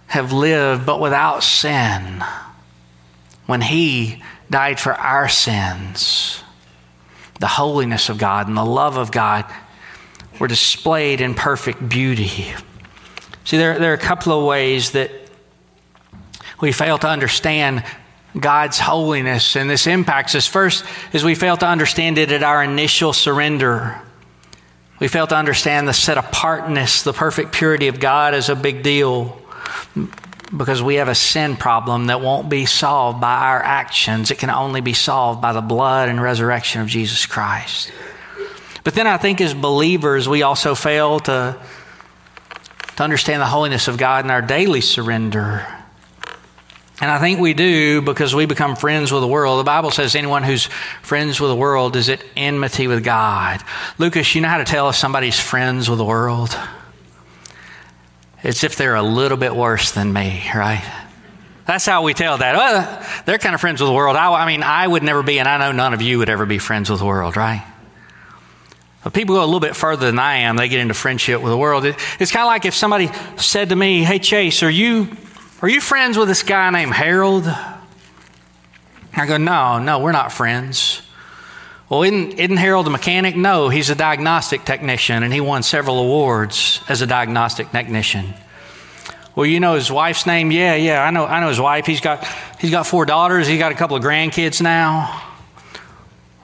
have 0.07 0.33
lived, 0.33 0.85
but 0.85 0.99
without 0.99 1.43
sin. 1.43 2.23
When 3.45 3.61
he 3.61 4.21
died 4.51 4.79
for 4.79 4.93
our 4.93 5.29
sins. 5.29 6.43
The 7.39 7.47
holiness 7.47 8.09
of 8.09 8.17
God 8.19 8.47
and 8.47 8.55
the 8.55 8.65
love 8.65 8.97
of 8.97 9.11
God 9.11 9.45
were 10.39 10.47
displayed 10.47 11.21
in 11.21 11.33
perfect 11.33 11.87
beauty. 11.87 12.53
See, 13.45 13.57
there, 13.57 13.79
there 13.79 13.91
are 13.91 13.95
a 13.95 13.97
couple 13.97 14.37
of 14.37 14.45
ways 14.45 14.91
that 14.91 15.09
we 16.59 16.71
fail 16.71 16.97
to 16.99 17.07
understand 17.07 17.83
God's 18.39 18.77
holiness, 18.77 19.55
and 19.55 19.69
this 19.69 19.87
impacts 19.87 20.35
us. 20.35 20.45
First, 20.45 20.85
is 21.11 21.23
we 21.23 21.33
fail 21.33 21.57
to 21.57 21.65
understand 21.65 22.17
it 22.17 22.31
at 22.31 22.43
our 22.43 22.63
initial 22.63 23.13
surrender. 23.13 23.99
We 24.99 25.07
fail 25.07 25.27
to 25.27 25.35
understand 25.35 25.87
the 25.87 25.93
set 25.93 26.17
apartness, 26.17 27.03
the 27.03 27.13
perfect 27.13 27.53
purity 27.53 27.87
of 27.87 27.99
God 27.99 28.35
is 28.35 28.49
a 28.49 28.55
big 28.55 28.83
deal 28.83 29.41
because 30.55 30.83
we 30.83 30.95
have 30.95 31.07
a 31.07 31.15
sin 31.15 31.55
problem 31.55 32.07
that 32.07 32.21
won't 32.21 32.49
be 32.49 32.65
solved 32.65 33.21
by 33.21 33.33
our 33.33 33.63
actions. 33.63 34.31
It 34.31 34.37
can 34.37 34.49
only 34.49 34.81
be 34.81 34.93
solved 34.93 35.41
by 35.41 35.53
the 35.53 35.61
blood 35.61 36.09
and 36.09 36.21
resurrection 36.21 36.81
of 36.81 36.87
Jesus 36.87 37.25
Christ. 37.25 37.91
But 38.83 38.93
then 38.93 39.07
I 39.07 39.17
think 39.17 39.39
as 39.41 39.53
believers, 39.53 40.27
we 40.27 40.41
also 40.41 40.75
fail 40.75 41.19
to, 41.21 41.57
to 42.97 43.03
understand 43.03 43.41
the 43.41 43.45
holiness 43.45 43.87
of 43.87 43.97
God 43.97 44.25
in 44.25 44.31
our 44.31 44.41
daily 44.41 44.81
surrender. 44.81 45.65
And 46.99 47.09
I 47.09 47.19
think 47.19 47.39
we 47.39 47.53
do 47.53 48.01
because 48.01 48.35
we 48.35 48.45
become 48.45 48.75
friends 48.75 49.11
with 49.11 49.21
the 49.21 49.27
world. 49.27 49.59
The 49.59 49.63
Bible 49.63 49.91
says 49.91 50.15
anyone 50.15 50.43
who's 50.43 50.65
friends 51.01 51.39
with 51.39 51.49
the 51.49 51.55
world 51.55 51.95
is 51.95 52.09
at 52.09 52.23
enmity 52.35 52.87
with 52.87 53.03
God. 53.03 53.63
Lucas, 53.97 54.35
you 54.35 54.41
know 54.41 54.49
how 54.49 54.57
to 54.57 54.65
tell 54.65 54.89
if 54.89 54.95
somebody's 54.95 55.39
friends 55.39 55.89
with 55.89 55.97
the 55.97 56.05
world? 56.05 56.55
It's 58.43 58.63
if 58.63 58.75
they're 58.75 58.95
a 58.95 59.03
little 59.03 59.37
bit 59.37 59.55
worse 59.55 59.91
than 59.91 60.11
me, 60.11 60.43
right? 60.55 60.83
That's 61.65 61.85
how 61.85 62.03
we 62.03 62.13
tell 62.13 62.39
that. 62.39 62.55
Well, 62.55 63.23
they're 63.25 63.37
kind 63.37 63.53
of 63.53 63.61
friends 63.61 63.81
with 63.81 63.87
the 63.87 63.93
world. 63.93 64.15
I, 64.15 64.33
I, 64.33 64.47
mean, 64.47 64.63
I 64.63 64.87
would 64.87 65.03
never 65.03 65.21
be, 65.21 65.39
and 65.39 65.47
I 65.47 65.57
know 65.57 65.71
none 65.71 65.93
of 65.93 66.01
you 66.01 66.17
would 66.17 66.29
ever 66.29 66.45
be 66.45 66.57
friends 66.57 66.89
with 66.89 66.99
the 66.99 67.05
world, 67.05 67.37
right? 67.37 67.65
But 69.03 69.13
people 69.13 69.35
go 69.35 69.43
a 69.43 69.45
little 69.45 69.59
bit 69.59 69.75
further 69.75 70.05
than 70.07 70.19
I 70.19 70.37
am. 70.37 70.57
They 70.57 70.69
get 70.69 70.79
into 70.79 70.93
friendship 70.93 71.41
with 71.41 71.51
the 71.51 71.57
world. 71.57 71.85
It, 71.85 71.95
it's 72.19 72.31
kind 72.31 72.43
of 72.43 72.47
like 72.47 72.65
if 72.65 72.75
somebody 72.75 73.09
said 73.37 73.69
to 73.69 73.75
me, 73.75 74.03
"Hey, 74.03 74.19
Chase, 74.19 74.61
are 74.63 74.69
you 74.69 75.07
are 75.61 75.69
you 75.69 75.81
friends 75.81 76.17
with 76.17 76.27
this 76.27 76.43
guy 76.43 76.69
named 76.69 76.93
Harold?" 76.93 77.45
I 79.15 79.25
go, 79.25 79.37
"No, 79.37 79.79
no, 79.79 79.99
we're 79.99 80.11
not 80.11 80.31
friends." 80.31 81.01
Well, 81.91 82.03
isn't, 82.03 82.39
isn't 82.39 82.55
Harold 82.55 82.87
a 82.87 82.89
mechanic? 82.89 83.35
No, 83.35 83.67
he's 83.67 83.89
a 83.89 83.95
diagnostic 83.95 84.63
technician, 84.63 85.23
and 85.23 85.33
he 85.33 85.41
won 85.41 85.61
several 85.61 85.99
awards 85.99 86.81
as 86.87 87.01
a 87.01 87.05
diagnostic 87.05 87.69
technician. 87.71 88.33
Well, 89.35 89.45
you 89.45 89.59
know 89.59 89.75
his 89.75 89.91
wife's 89.91 90.25
name? 90.25 90.51
Yeah, 90.51 90.75
yeah, 90.75 91.03
I 91.03 91.11
know, 91.11 91.25
I 91.25 91.41
know 91.41 91.49
his 91.49 91.59
wife. 91.59 91.85
He's 91.85 91.99
got, 91.99 92.25
he's 92.61 92.71
got 92.71 92.87
four 92.87 93.03
daughters. 93.03 93.45
He's 93.45 93.59
got 93.59 93.73
a 93.73 93.75
couple 93.75 93.97
of 93.97 94.03
grandkids 94.03 94.61
now. 94.61 95.21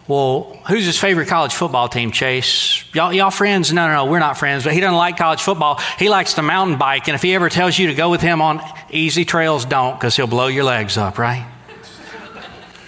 Well, 0.09 0.59
who's 0.67 0.85
his 0.85 0.99
favorite 0.99 1.29
college 1.29 1.53
football 1.53 1.87
team, 1.87 2.11
Chase? 2.11 2.83
Y'all, 2.93 3.13
y'all 3.13 3.31
friends? 3.31 3.71
No, 3.71 3.87
no, 3.87 3.93
no, 3.93 4.11
we're 4.11 4.19
not 4.19 4.37
friends, 4.37 4.65
but 4.65 4.73
he 4.73 4.81
doesn't 4.81 4.97
like 4.97 5.15
college 5.15 5.41
football. 5.41 5.79
He 5.97 6.09
likes 6.09 6.33
to 6.33 6.41
mountain 6.41 6.77
bike, 6.77 7.07
and 7.07 7.15
if 7.15 7.21
he 7.21 7.33
ever 7.35 7.47
tells 7.47 7.79
you 7.79 7.87
to 7.87 7.93
go 7.93 8.11
with 8.11 8.19
him 8.19 8.41
on 8.41 8.61
easy 8.89 9.23
trails, 9.23 9.63
don't, 9.63 9.97
because 9.97 10.13
he'll 10.13 10.27
blow 10.27 10.47
your 10.47 10.65
legs 10.65 10.97
up, 10.97 11.17
right? 11.17 11.49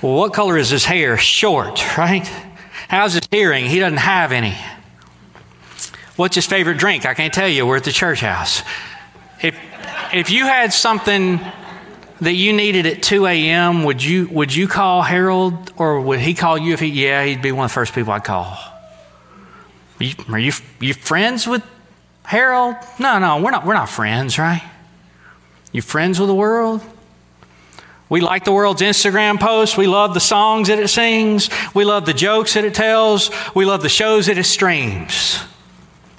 Well, 0.02 0.16
what 0.16 0.34
color 0.34 0.58
is 0.58 0.70
his 0.70 0.84
hair? 0.84 1.16
Short, 1.18 1.98
right? 1.98 2.30
How's 2.90 3.14
his 3.14 3.28
hearing? 3.30 3.66
He 3.66 3.78
doesn't 3.78 3.98
have 3.98 4.32
any. 4.32 4.58
What's 6.16 6.34
his 6.34 6.48
favorite 6.48 6.80
drink? 6.80 7.06
I 7.06 7.14
can't 7.14 7.32
tell 7.32 7.48
you. 7.48 7.68
We're 7.68 7.78
at 7.78 7.84
the 7.84 7.92
church 7.92 8.22
house. 8.22 8.64
If, 9.44 9.56
if 10.12 10.32
you 10.32 10.46
had 10.46 10.74
something 10.74 11.40
that 12.20 12.34
you 12.34 12.52
needed 12.52 12.88
at 12.88 13.04
2 13.04 13.28
a.m., 13.28 13.84
would 13.84 14.04
you, 14.04 14.28
would 14.30 14.54
you 14.54 14.68
call 14.68 15.04
Harold 15.04 15.72
or 15.78 16.02
would 16.02 16.20
he 16.20 16.34
call 16.34 16.58
you 16.58 16.74
if 16.74 16.80
he, 16.80 16.88
yeah, 16.88 17.24
he'd 17.24 17.44
be 17.44 17.52
one 17.52 17.66
of 17.66 17.72
the 17.72 17.76
first 17.76 17.94
people 17.94 18.12
I'd 18.12 18.24
call. 18.24 18.58
Are 20.00 20.04
you, 20.04 20.14
are 20.28 20.40
you, 20.40 20.52
you 20.80 20.96
friends 20.96 21.48
with 21.48 21.64
Harold? 22.24 22.76
No, 22.98 23.20
no, 23.20 23.40
we're 23.40 23.52
not, 23.52 23.68
we're 23.68 23.76
not 23.76 23.88
friends, 23.88 24.40
right? 24.40 24.64
You 25.72 25.84
friends 25.84 26.20
with 26.20 26.28
the 26.28 26.36
world? 26.36 26.82
We 28.10 28.22
like 28.22 28.44
the 28.44 28.52
world's 28.52 28.82
Instagram 28.82 29.40
posts. 29.40 29.78
We 29.78 29.86
love 29.86 30.16
the 30.16 30.20
songs 30.20 30.68
that 30.68 30.80
it 30.80 30.88
sings. 30.88 31.50
We 31.76 31.86
love 31.86 32.06
the 32.06 32.14
jokes 32.14 32.56
that 32.56 32.66
it 32.66 32.74
tells. 32.74 33.30
We 33.54 33.66
love 33.66 33.84
the 33.84 33.90
shows 33.90 34.26
that 34.26 34.38
it 34.38 34.46
streams. 34.46 35.40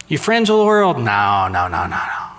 You 0.06 0.16
friends 0.16 0.50
of 0.50 0.58
the 0.58 0.64
world? 0.64 0.98
No, 0.98 1.48
no, 1.48 1.68
no, 1.68 1.86
no, 1.86 1.88
no. 1.88 2.30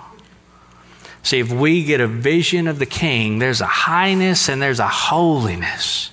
See, 1.22 1.38
if 1.38 1.52
we 1.52 1.84
get 1.84 2.00
a 2.00 2.08
vision 2.08 2.66
of 2.66 2.78
the 2.78 2.86
King, 2.86 3.38
there's 3.38 3.60
a 3.60 3.66
highness 3.66 4.48
and 4.48 4.60
there's 4.60 4.80
a 4.80 4.88
holiness. 4.88 6.10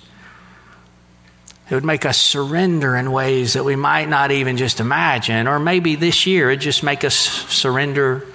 It 1.68 1.74
would 1.74 1.84
make 1.84 2.04
us 2.04 2.18
surrender 2.18 2.96
in 2.96 3.10
ways 3.12 3.54
that 3.54 3.64
we 3.64 3.76
might 3.76 4.08
not 4.08 4.32
even 4.32 4.56
just 4.56 4.80
imagine. 4.80 5.46
Or 5.46 5.58
maybe 5.58 5.94
this 5.94 6.26
year, 6.26 6.50
it 6.50 6.58
just 6.58 6.82
make 6.82 7.04
us 7.04 7.14
surrender 7.14 8.26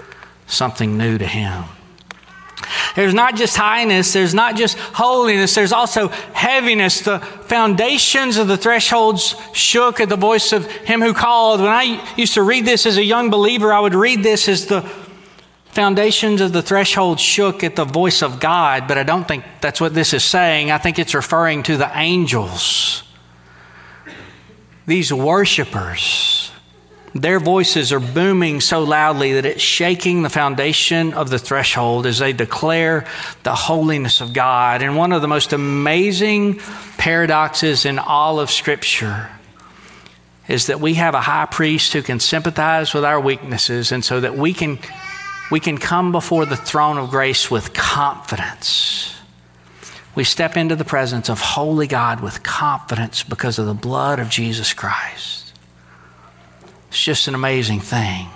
something 0.48 0.98
new 0.98 1.18
to 1.18 1.26
Him. 1.26 1.66
There's 2.96 3.14
not 3.14 3.36
just 3.36 3.56
highness, 3.56 4.14
there's 4.14 4.34
not 4.34 4.56
just 4.56 4.78
holiness, 4.78 5.56
there's 5.56 5.72
also 5.72 6.08
heaviness. 6.08 7.02
The 7.02 7.20
foundations 7.20 8.38
of 8.38 8.48
the 8.48 8.58
thresholds 8.58 9.36
shook 9.54 10.00
at 10.00 10.10
the 10.10 10.16
voice 10.16 10.54
of 10.54 10.70
him 10.70 11.02
who 11.02 11.14
called. 11.14 11.62
When 11.62 11.70
I 11.70 12.14
used 12.16 12.36
to 12.36 12.44
read 12.44 12.66
this 12.66 12.86
as 12.86 12.98
a 12.98 13.04
young 13.04 13.30
believer, 13.30 13.74
I 13.74 13.80
would 13.80 13.96
read 13.96 14.24
this 14.24 14.48
as 14.48 14.66
the 14.66 14.82
foundations 15.76 16.40
of 16.40 16.54
the 16.54 16.62
threshold 16.62 17.20
shook 17.20 17.64
at 17.64 17.76
the 17.76 17.84
voice 17.84 18.22
of 18.22 18.40
God, 18.40 18.88
but 18.88 18.98
I 18.98 19.04
don't 19.04 19.28
think 19.28 19.44
that's 19.60 19.82
what 19.82 19.94
this 19.94 20.14
is 20.14 20.24
saying. 20.24 20.72
I 20.72 20.78
think 20.78 21.00
it's 21.00 21.14
referring 21.14 21.64
to 21.64 21.76
the 21.76 21.92
angels. 21.98 23.04
These 24.88 25.12
worshipers 25.12 26.45
their 27.16 27.40
voices 27.40 27.94
are 27.94 28.00
booming 28.02 28.60
so 28.60 28.84
loudly 28.84 29.34
that 29.34 29.46
it's 29.46 29.62
shaking 29.62 30.22
the 30.22 30.30
foundation 30.30 31.14
of 31.14 31.30
the 31.30 31.40
threshold 31.40 32.06
as 32.06 32.20
they 32.20 32.34
declare 32.34 33.08
the 33.44 33.56
holiness 33.56 34.20
of 34.20 34.34
God. 34.34 34.82
And 34.82 34.98
one 34.98 35.14
of 35.14 35.22
the 35.22 35.28
most 35.30 35.54
amazing 35.54 36.60
paradoxes 36.98 37.86
in 37.86 38.00
all 38.00 38.42
of 38.42 38.52
Scripture 38.52 39.30
is 40.50 40.68
that 40.68 40.82
we 40.82 40.96
have 40.96 41.16
a 41.16 41.22
high 41.22 41.46
priest 41.46 41.94
who 41.94 42.02
can 42.02 42.20
sympathize 42.20 42.94
with 42.94 43.06
our 43.06 43.20
weaknesses 43.20 43.94
and 43.94 44.04
so 44.04 44.20
that 44.20 44.36
we 44.36 44.54
can 44.54 44.78
we 45.52 45.62
can 45.62 45.78
come 45.78 46.12
before 46.12 46.46
the 46.46 46.58
throne 46.58 46.98
of 46.98 47.12
grace 47.12 47.50
with 47.50 47.74
confidence. 47.74 49.16
We 50.16 50.26
step 50.26 50.58
into 50.58 50.76
the 50.76 50.84
presence 50.84 51.30
of 51.30 51.40
holy 51.40 51.88
God 51.88 52.20
with 52.20 52.44
confidence 52.44 53.24
because 53.24 53.58
of 53.58 53.68
the 53.68 53.74
blood 53.74 54.20
of 54.20 54.30
Jesus 54.30 54.74
Christ. 54.74 55.45
It's 56.96 57.04
just 57.04 57.28
an 57.28 57.36
amazing 57.36 57.82
thing. 57.82 58.30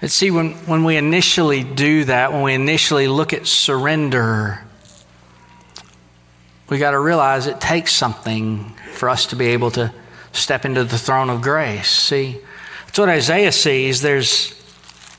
And 0.00 0.08
see, 0.08 0.30
when, 0.30 0.52
when 0.66 0.84
we 0.84 0.96
initially 0.96 1.64
do 1.64 2.04
that, 2.04 2.32
when 2.32 2.42
we 2.42 2.54
initially 2.54 3.08
look 3.08 3.32
at 3.32 3.48
surrender, 3.48 4.62
we 6.68 6.78
got 6.78 6.92
to 6.92 7.00
realize 7.00 7.48
it 7.48 7.60
takes 7.60 7.92
something 7.92 8.72
for 8.92 9.08
us 9.08 9.26
to 9.26 9.36
be 9.36 9.46
able 9.46 9.72
to 9.72 9.92
step 10.30 10.64
into 10.64 10.84
the 10.84 10.96
throne 10.96 11.28
of 11.28 11.42
grace. 11.42 11.90
See, 11.90 12.38
that's 12.86 13.00
what 13.00 13.08
Isaiah 13.08 13.50
sees. 13.50 14.00
There's 14.00 14.54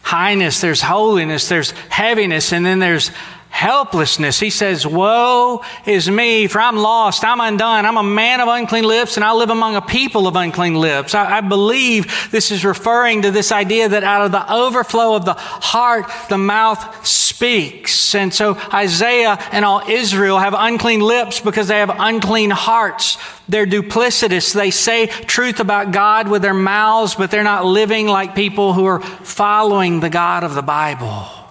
highness, 0.03 0.61
there's 0.61 0.79
holiness, 0.79 1.49
there's 1.49 1.71
heaviness, 1.89 2.53
and 2.53 2.65
then 2.65 2.79
there's 2.79 3.11
helplessness. 3.55 4.37
He 4.37 4.49
says, 4.49 4.85
Woe 4.85 5.63
is 5.85 6.09
me, 6.09 6.47
for 6.47 6.59
I'm 6.59 6.75
lost, 6.75 7.23
I'm 7.23 7.39
undone, 7.39 7.85
I'm 7.85 7.95
a 7.95 8.03
man 8.03 8.41
of 8.41 8.49
unclean 8.49 8.83
lips, 8.83 9.15
and 9.15 9.23
I 9.23 9.31
live 9.31 9.49
among 9.49 9.77
a 9.77 9.81
people 9.81 10.27
of 10.27 10.35
unclean 10.35 10.75
lips. 10.75 11.15
I, 11.15 11.37
I, 11.37 11.41
believe 11.41 12.29
this 12.31 12.51
is 12.51 12.65
referring 12.65 13.21
to 13.21 13.31
this 13.31 13.53
idea 13.53 13.87
that 13.87 14.03
out 14.03 14.25
of 14.25 14.33
the 14.33 14.53
overflow 14.53 15.15
of 15.15 15.23
the 15.23 15.35
heart, 15.35 16.05
the 16.27 16.37
mouth 16.37 17.07
speaks. 17.07 18.13
And 18.13 18.33
so 18.33 18.57
Isaiah 18.73 19.37
and 19.53 19.63
all 19.63 19.81
Israel 19.87 20.37
have 20.37 20.53
unclean 20.57 20.99
lips 20.99 21.39
because 21.39 21.69
they 21.69 21.79
have 21.79 21.95
unclean 21.97 22.49
hearts. 22.49 23.17
They're 23.47 23.65
duplicitous. 23.65 24.53
They 24.53 24.71
say 24.71 25.07
truth 25.07 25.61
about 25.61 25.93
God 25.93 26.27
with 26.27 26.41
their 26.41 26.53
mouths, 26.53 27.15
but 27.15 27.31
they're 27.31 27.43
not 27.43 27.63
living 27.63 28.07
like 28.07 28.35
people 28.35 28.73
who 28.73 28.83
are 28.83 28.99
following 28.99 30.01
the 30.01 30.09
God 30.09 30.43
of 30.43 30.55
the 30.55 30.61
Bible. 30.61 31.44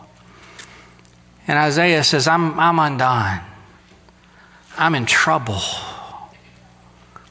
And 1.46 1.58
Isaiah 1.58 2.02
says, 2.02 2.26
I'm, 2.26 2.58
I'm 2.58 2.78
undone. 2.78 3.40
I'm 4.76 4.94
in 4.94 5.06
trouble. 5.06 5.60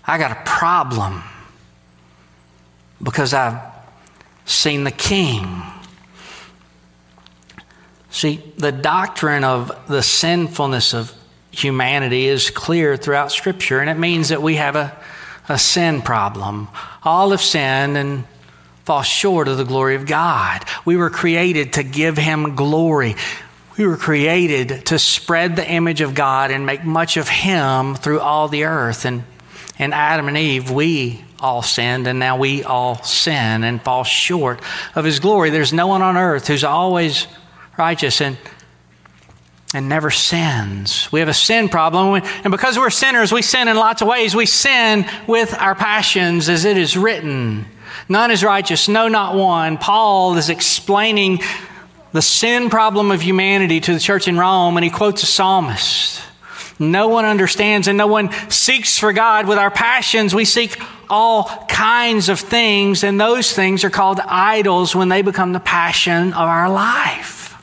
I 0.05 0.17
got 0.17 0.31
a 0.31 0.41
problem 0.45 1.23
because 3.01 3.33
I've 3.33 3.59
seen 4.45 4.83
the 4.83 4.91
king. 4.91 5.63
See, 8.09 8.43
the 8.57 8.71
doctrine 8.71 9.43
of 9.43 9.71
the 9.87 10.03
sinfulness 10.03 10.93
of 10.93 11.13
humanity 11.51 12.27
is 12.27 12.49
clear 12.49 12.97
throughout 12.97 13.31
Scripture, 13.31 13.79
and 13.79 13.89
it 13.89 13.97
means 13.97 14.29
that 14.29 14.41
we 14.41 14.55
have 14.55 14.75
a, 14.75 14.95
a 15.49 15.57
sin 15.57 16.01
problem. 16.01 16.67
All 17.03 17.31
have 17.31 17.41
sinned 17.41 17.97
and 17.97 18.25
fall 18.85 19.01
short 19.01 19.47
of 19.47 19.57
the 19.57 19.63
glory 19.63 19.95
of 19.95 20.05
God. 20.05 20.63
We 20.85 20.95
were 20.95 21.09
created 21.09 21.73
to 21.73 21.83
give 21.83 22.17
Him 22.17 22.55
glory. 22.55 23.15
We 23.77 23.87
were 23.87 23.97
created 23.97 24.85
to 24.87 24.99
spread 24.99 25.55
the 25.55 25.67
image 25.67 26.01
of 26.01 26.13
God 26.13 26.51
and 26.51 26.65
make 26.65 26.83
much 26.83 27.17
of 27.17 27.27
Him 27.27 27.95
through 27.95 28.19
all 28.19 28.47
the 28.47 28.65
earth. 28.65 29.05
And, 29.05 29.23
and 29.79 29.95
Adam 29.95 30.27
and 30.27 30.37
Eve, 30.37 30.69
we 30.69 31.25
all 31.39 31.63
sinned, 31.63 32.05
and 32.05 32.19
now 32.19 32.37
we 32.37 32.63
all 32.63 33.01
sin 33.01 33.63
and 33.63 33.81
fall 33.81 34.03
short 34.03 34.61
of 34.93 35.05
His 35.05 35.19
glory. 35.19 35.49
There's 35.49 35.73
no 35.73 35.87
one 35.87 36.03
on 36.03 36.17
earth 36.17 36.47
who's 36.47 36.63
always 36.63 37.25
righteous 37.75 38.21
and, 38.21 38.37
and 39.73 39.89
never 39.89 40.11
sins. 40.11 41.11
We 41.11 41.19
have 41.21 41.29
a 41.29 41.33
sin 41.33 41.67
problem. 41.67 42.21
And 42.43 42.51
because 42.51 42.77
we're 42.77 42.91
sinners, 42.91 43.31
we 43.31 43.41
sin 43.41 43.67
in 43.67 43.75
lots 43.75 44.03
of 44.03 44.07
ways. 44.07 44.35
We 44.35 44.45
sin 44.45 45.05
with 45.27 45.51
our 45.59 45.73
passions, 45.73 46.47
as 46.47 46.65
it 46.65 46.77
is 46.77 46.95
written. 46.95 47.65
None 48.07 48.29
is 48.29 48.43
righteous, 48.43 48.87
no, 48.87 49.07
not 49.07 49.35
one. 49.35 49.79
Paul 49.79 50.37
is 50.37 50.49
explaining 50.49 51.39
the 52.13 52.21
sin 52.21 52.69
problem 52.69 53.11
of 53.11 53.21
humanity 53.21 53.79
to 53.81 53.93
the 53.93 53.99
church 53.99 54.27
in 54.27 54.37
Rome, 54.37 54.77
and 54.77 54.83
he 54.83 54.89
quotes 54.89 55.23
a 55.23 55.25
psalmist. 55.25 56.21
No 56.79 57.07
one 57.07 57.25
understands 57.25 57.87
and 57.87 57.97
no 57.97 58.07
one 58.07 58.31
seeks 58.49 58.97
for 58.97 59.13
God 59.13 59.47
with 59.47 59.57
our 59.57 59.71
passions. 59.71 60.33
We 60.33 60.45
seek 60.45 60.79
all 61.09 61.45
kinds 61.67 62.29
of 62.29 62.39
things, 62.39 63.03
and 63.03 63.19
those 63.19 63.51
things 63.51 63.83
are 63.83 63.89
called 63.89 64.19
idols 64.19 64.95
when 64.95 65.09
they 65.09 65.21
become 65.21 65.53
the 65.53 65.59
passion 65.59 66.33
of 66.33 66.47
our 66.47 66.69
life. 66.69 67.55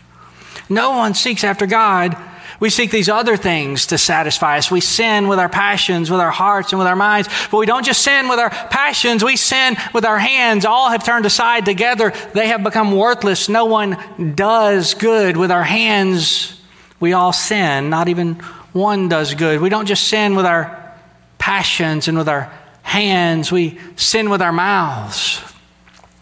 No 0.68 0.92
one 0.92 1.14
seeks 1.14 1.42
after 1.42 1.66
God. 1.66 2.16
We 2.60 2.70
seek 2.70 2.90
these 2.90 3.08
other 3.08 3.36
things 3.36 3.86
to 3.86 3.98
satisfy 3.98 4.58
us. 4.58 4.70
We 4.70 4.80
sin 4.80 5.28
with 5.28 5.38
our 5.38 5.48
passions, 5.48 6.10
with 6.10 6.20
our 6.20 6.30
hearts, 6.30 6.72
and 6.72 6.78
with 6.78 6.86
our 6.86 6.94
minds. 6.94 7.28
But 7.50 7.56
we 7.56 7.66
don't 7.66 7.84
just 7.84 8.02
sin 8.02 8.28
with 8.28 8.38
our 8.38 8.50
passions, 8.50 9.24
we 9.24 9.36
sin 9.36 9.76
with 9.94 10.04
our 10.04 10.18
hands. 10.18 10.64
All 10.66 10.90
have 10.90 11.04
turned 11.04 11.26
aside 11.26 11.64
together. 11.64 12.12
They 12.34 12.48
have 12.48 12.62
become 12.62 12.92
worthless. 12.92 13.48
No 13.48 13.64
one 13.64 13.96
does 14.34 14.94
good 14.94 15.36
with 15.36 15.50
our 15.50 15.64
hands. 15.64 16.60
We 17.00 17.14
all 17.14 17.32
sin. 17.32 17.90
Not 17.90 18.08
even 18.08 18.34
one 18.72 19.08
does 19.08 19.34
good. 19.34 19.60
We 19.60 19.70
don't 19.70 19.86
just 19.86 20.06
sin 20.06 20.36
with 20.36 20.46
our 20.46 20.94
passions 21.38 22.06
and 22.06 22.18
with 22.18 22.28
our 22.28 22.52
hands, 22.82 23.50
we 23.50 23.78
sin 23.96 24.30
with 24.30 24.42
our 24.42 24.52
mouths. 24.52 25.40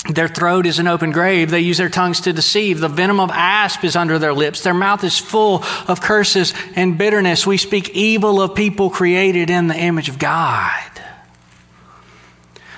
Their 0.09 0.29
throat 0.29 0.64
is 0.64 0.79
an 0.79 0.88
open 0.88 1.12
grave. 1.12 1.51
They 1.51 1.61
use 1.61 1.77
their 1.77 1.90
tongues 1.90 2.23
to 2.23 2.33
deceive. 2.33 2.81
The 2.81 2.88
venom 2.88 3.21
of 3.21 3.31
asp 3.31 3.85
is 3.85 3.94
under 3.94 4.18
their 4.18 4.33
lips. 4.33 4.62
Their 4.62 4.73
mouth 4.73 5.05
is 5.05 5.18
full 5.18 5.62
of 5.87 6.01
curses 6.01 6.55
and 6.75 6.97
bitterness. 6.97 7.47
We 7.47 7.59
speak 7.59 7.90
evil 7.90 8.40
of 8.40 8.55
people 8.55 8.88
created 8.88 9.51
in 9.51 9.68
the 9.68 9.77
image 9.77 10.09
of 10.09 10.18
God. 10.18 10.90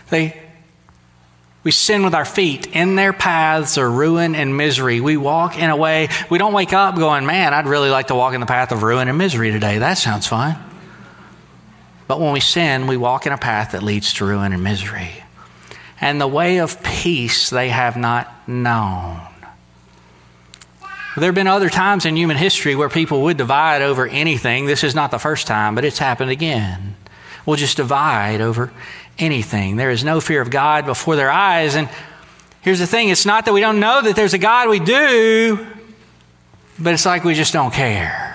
They, 0.08 0.36
we 1.62 1.70
sin 1.70 2.02
with 2.02 2.16
our 2.16 2.24
feet. 2.24 2.66
In 2.74 2.96
their 2.96 3.12
paths 3.12 3.78
are 3.78 3.88
ruin 3.88 4.34
and 4.34 4.56
misery. 4.56 5.00
We 5.00 5.16
walk 5.16 5.56
in 5.56 5.70
a 5.70 5.76
way, 5.76 6.08
we 6.30 6.38
don't 6.38 6.52
wake 6.52 6.72
up 6.72 6.96
going, 6.96 7.26
man, 7.26 7.54
I'd 7.54 7.68
really 7.68 7.90
like 7.90 8.08
to 8.08 8.16
walk 8.16 8.34
in 8.34 8.40
the 8.40 8.46
path 8.46 8.72
of 8.72 8.82
ruin 8.82 9.06
and 9.06 9.16
misery 9.16 9.52
today. 9.52 9.78
That 9.78 9.98
sounds 9.98 10.26
fun. 10.26 10.56
But 12.08 12.18
when 12.18 12.32
we 12.32 12.40
sin, 12.40 12.88
we 12.88 12.96
walk 12.96 13.26
in 13.26 13.32
a 13.32 13.38
path 13.38 13.70
that 13.70 13.84
leads 13.84 14.14
to 14.14 14.24
ruin 14.24 14.52
and 14.52 14.64
misery 14.64 15.22
and 16.00 16.20
the 16.20 16.28
way 16.28 16.58
of 16.58 16.82
peace 16.82 17.50
they 17.50 17.68
have 17.68 17.96
not 17.96 18.48
known. 18.48 19.20
There 21.16 21.26
have 21.26 21.34
been 21.34 21.46
other 21.46 21.68
times 21.68 22.06
in 22.06 22.16
human 22.16 22.36
history 22.36 22.74
where 22.74 22.88
people 22.88 23.22
would 23.22 23.36
divide 23.36 23.82
over 23.82 24.06
anything. 24.06 24.66
This 24.66 24.84
is 24.84 24.94
not 24.94 25.10
the 25.10 25.18
first 25.18 25.46
time, 25.46 25.74
but 25.74 25.84
it's 25.84 25.98
happened 25.98 26.30
again. 26.30 26.96
We'll 27.44 27.56
just 27.56 27.76
divide 27.76 28.40
over 28.40 28.72
anything. 29.18 29.76
There 29.76 29.90
is 29.90 30.04
no 30.04 30.20
fear 30.20 30.40
of 30.40 30.50
God 30.50 30.86
before 30.86 31.16
their 31.16 31.30
eyes. 31.30 31.74
And 31.74 31.88
here's 32.62 32.78
the 32.78 32.86
thing 32.86 33.08
it's 33.08 33.26
not 33.26 33.44
that 33.46 33.52
we 33.52 33.60
don't 33.60 33.80
know 33.80 34.02
that 34.02 34.16
there's 34.16 34.34
a 34.34 34.38
God, 34.38 34.68
we 34.68 34.78
do, 34.78 35.66
but 36.78 36.94
it's 36.94 37.04
like 37.04 37.24
we 37.24 37.34
just 37.34 37.52
don't 37.52 37.74
care. 37.74 38.26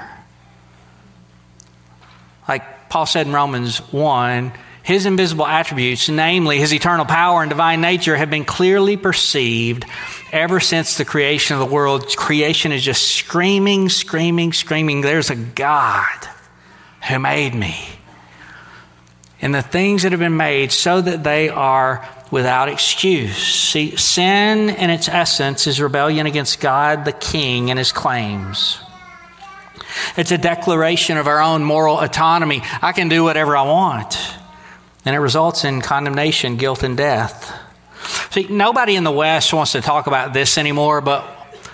Like 2.48 2.90
Paul 2.90 3.06
said 3.06 3.26
in 3.26 3.34
Romans 3.34 3.78
1 3.92 4.52
his 4.86 5.08
invisible 5.08 5.48
attributes, 5.48 6.10
namely 6.10 6.60
his 6.60 6.72
eternal 6.72 7.08
power 7.08 7.42
and 7.42 7.50
divine 7.50 7.82
nature, 7.82 8.16
have 8.16 8.30
been 8.30 8.46
clearly 8.46 8.98
perceived 8.98 9.84
ever 10.32 10.60
since 10.60 10.98
the 10.98 11.04
creation 11.04 11.56
of 11.56 11.60
the 11.60 11.74
world. 11.74 12.16
Creation 12.16 12.72
is 12.72 12.84
just 12.84 13.02
screaming, 13.16 13.90
screaming, 13.90 14.54
screaming. 14.54 15.02
There's 15.02 15.32
a 15.32 15.36
God 15.36 16.30
who 17.10 17.18
made 17.18 17.56
me. 17.56 17.76
And 19.42 19.56
the 19.56 19.64
things 19.64 20.04
that 20.04 20.12
have 20.12 20.20
been 20.20 20.38
made 20.38 20.72
so 20.72 21.02
that 21.02 21.24
they 21.24 21.50
are 21.50 22.08
without 22.30 22.70
excuse. 22.70 23.36
See, 23.36 23.96
sin 23.96 24.70
in 24.70 24.92
its 24.92 25.10
essence 25.10 25.66
is 25.66 25.82
rebellion 25.82 26.28
against 26.28 26.62
God 26.62 27.06
the 27.06 27.12
King 27.12 27.72
and 27.72 27.80
his 27.80 27.92
claims. 27.92 28.78
It's 30.16 30.32
a 30.32 30.38
declaration 30.38 31.18
of 31.18 31.26
our 31.26 31.42
own 31.42 31.64
moral 31.64 32.00
autonomy. 32.00 32.62
I 32.84 32.92
can 32.92 33.10
do 33.10 33.24
whatever 33.24 33.58
I 33.58 33.64
want 33.64 34.16
and 35.06 35.16
it 35.16 35.20
results 35.20 35.64
in 35.64 35.82
condemnation, 35.82 36.58
guilt, 36.58 36.84
and 36.84 36.98
death. 36.98 37.58
See, 38.32 38.48
nobody 38.50 38.96
in 38.96 39.04
the 39.04 39.12
West 39.12 39.54
wants 39.54 39.72
to 39.74 39.82
talk 39.82 40.08
about 40.08 40.34
this 40.34 40.58
anymore, 40.58 41.02
but 41.02 41.24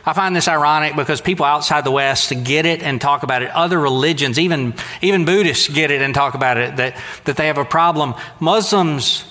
I 0.06 0.14
find 0.14 0.36
this 0.36 0.48
ironic 0.48 0.96
because 0.96 1.22
people 1.22 1.46
outside 1.46 1.84
the 1.84 1.92
West 1.92 2.34
get 2.44 2.66
it 2.66 2.82
and 2.82 3.00
talk 3.00 3.24
about 3.24 3.44
it. 3.44 3.52
Other 3.52 3.80
religions, 3.80 4.40
even, 4.40 4.74
even 5.02 5.26
Buddhists, 5.26 5.68
get 5.68 5.92
it 5.92 6.02
and 6.02 6.14
talk 6.14 6.34
about 6.34 6.58
it 6.58 6.78
that, 6.78 6.98
that 7.26 7.38
they 7.38 7.48
have 7.48 7.58
a 7.58 7.66
problem. 7.66 8.16
Muslims 8.40 9.26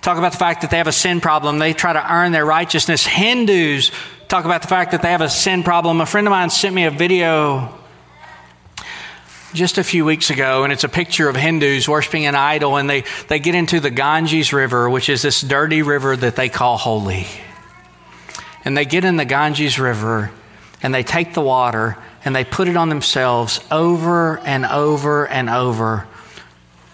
talk 0.00 0.16
about 0.16 0.32
the 0.32 0.38
fact 0.38 0.62
that 0.62 0.70
they 0.70 0.78
have 0.78 0.86
a 0.86 0.92
sin 0.92 1.20
problem. 1.20 1.58
They 1.58 1.74
try 1.74 1.92
to 1.92 2.12
earn 2.12 2.32
their 2.32 2.46
righteousness. 2.46 3.06
Hindus 3.06 3.90
talk 4.28 4.44
about 4.44 4.62
the 4.62 4.68
fact 4.68 4.92
that 4.92 5.02
they 5.02 5.10
have 5.10 5.20
a 5.20 5.28
sin 5.28 5.62
problem. 5.62 6.00
A 6.00 6.06
friend 6.06 6.26
of 6.26 6.30
mine 6.30 6.50
sent 6.50 6.74
me 6.74 6.84
a 6.84 6.90
video 6.90 7.77
just 9.54 9.78
a 9.78 9.84
few 9.84 10.04
weeks 10.04 10.30
ago, 10.30 10.64
and 10.64 10.72
it's 10.72 10.84
a 10.84 10.88
picture 10.88 11.28
of 11.28 11.36
Hindus 11.36 11.88
worshiping 11.88 12.26
an 12.26 12.34
idol, 12.34 12.76
and 12.76 12.88
they, 12.88 13.04
they 13.28 13.38
get 13.38 13.54
into 13.54 13.80
the 13.80 13.90
Ganges 13.90 14.52
River, 14.52 14.88
which 14.88 15.08
is 15.08 15.22
this 15.22 15.40
dirty 15.40 15.82
river 15.82 16.16
that 16.16 16.36
they 16.36 16.48
call 16.48 16.76
holy. 16.76 17.26
And 18.64 18.76
they 18.76 18.84
get 18.84 19.04
in 19.04 19.16
the 19.16 19.24
Ganges 19.24 19.78
River, 19.78 20.30
and 20.82 20.94
they 20.94 21.02
take 21.02 21.34
the 21.34 21.40
water, 21.40 21.96
and 22.24 22.34
they 22.34 22.44
put 22.44 22.68
it 22.68 22.76
on 22.76 22.88
themselves 22.88 23.60
over 23.70 24.38
and 24.38 24.66
over 24.66 25.26
and 25.26 25.48
over, 25.48 26.06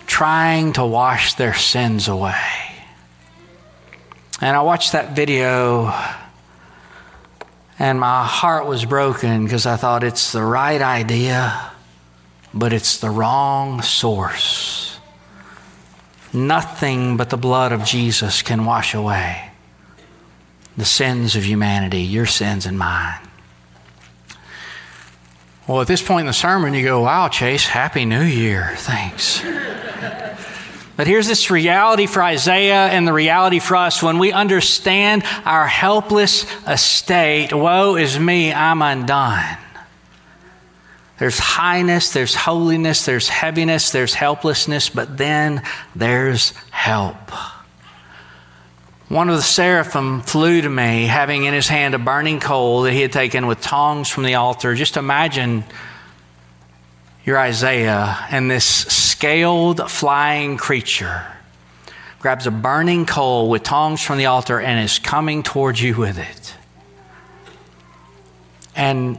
trying 0.06 0.72
to 0.74 0.84
wash 0.84 1.34
their 1.34 1.54
sins 1.54 2.08
away. 2.08 2.34
And 4.40 4.56
I 4.56 4.62
watched 4.62 4.92
that 4.92 5.16
video 5.16 5.92
and 7.78 7.98
my 7.98 8.24
heart 8.24 8.66
was 8.66 8.84
broken 8.84 9.44
because 9.44 9.66
I 9.66 9.76
thought 9.76 10.04
it's 10.04 10.32
the 10.32 10.42
right 10.42 10.80
idea, 10.80 11.72
but 12.54 12.72
it's 12.72 12.98
the 12.98 13.10
wrong 13.10 13.82
source. 13.82 14.98
Nothing 16.32 17.16
but 17.16 17.30
the 17.30 17.36
blood 17.36 17.72
of 17.72 17.84
Jesus 17.84 18.42
can 18.42 18.64
wash 18.64 18.94
away 18.94 19.50
the 20.76 20.84
sins 20.84 21.36
of 21.36 21.44
humanity, 21.44 22.00
your 22.00 22.26
sins 22.26 22.66
and 22.66 22.78
mine. 22.78 23.20
Well, 25.68 25.80
at 25.80 25.86
this 25.86 26.02
point 26.02 26.22
in 26.22 26.26
the 26.26 26.32
sermon, 26.32 26.74
you 26.74 26.82
go, 26.82 27.02
Wow, 27.02 27.28
Chase, 27.28 27.66
Happy 27.66 28.04
New 28.04 28.22
Year. 28.22 28.74
Thanks. 28.76 29.42
But 30.96 31.08
here's 31.08 31.26
this 31.26 31.50
reality 31.50 32.06
for 32.06 32.22
Isaiah 32.22 32.86
and 32.86 33.04
the 33.04 33.12
reality 33.12 33.58
for 33.58 33.74
us. 33.74 34.00
When 34.00 34.18
we 34.18 34.30
understand 34.30 35.24
our 35.44 35.66
helpless 35.66 36.46
estate, 36.68 37.52
woe 37.52 37.96
is 37.96 38.16
me, 38.16 38.52
I'm 38.52 38.80
undone. 38.80 39.58
There's 41.18 41.38
highness, 41.38 42.12
there's 42.12 42.34
holiness, 42.34 43.04
there's 43.04 43.28
heaviness, 43.28 43.90
there's 43.90 44.14
helplessness, 44.14 44.88
but 44.88 45.16
then 45.16 45.62
there's 45.94 46.50
help. 46.70 47.30
One 49.08 49.30
of 49.30 49.36
the 49.36 49.42
seraphim 49.42 50.22
flew 50.22 50.62
to 50.62 50.68
me, 50.68 51.06
having 51.06 51.44
in 51.44 51.54
his 51.54 51.68
hand 51.68 51.94
a 51.94 51.98
burning 51.98 52.40
coal 52.40 52.82
that 52.82 52.92
he 52.92 53.00
had 53.00 53.12
taken 53.12 53.46
with 53.46 53.60
tongs 53.60 54.08
from 54.08 54.24
the 54.24 54.34
altar. 54.34 54.74
Just 54.74 54.96
imagine 54.96 55.62
you're 57.24 57.38
Isaiah, 57.38 58.18
and 58.30 58.50
this 58.50 58.64
scaled 58.64 59.90
flying 59.90 60.56
creature 60.56 61.24
grabs 62.18 62.46
a 62.46 62.50
burning 62.50 63.06
coal 63.06 63.48
with 63.50 63.62
tongs 63.62 64.02
from 64.02 64.18
the 64.18 64.26
altar 64.26 64.58
and 64.58 64.82
is 64.82 64.98
coming 64.98 65.42
towards 65.42 65.80
you 65.80 65.94
with 65.94 66.18
it. 66.18 66.54
And 68.74 69.18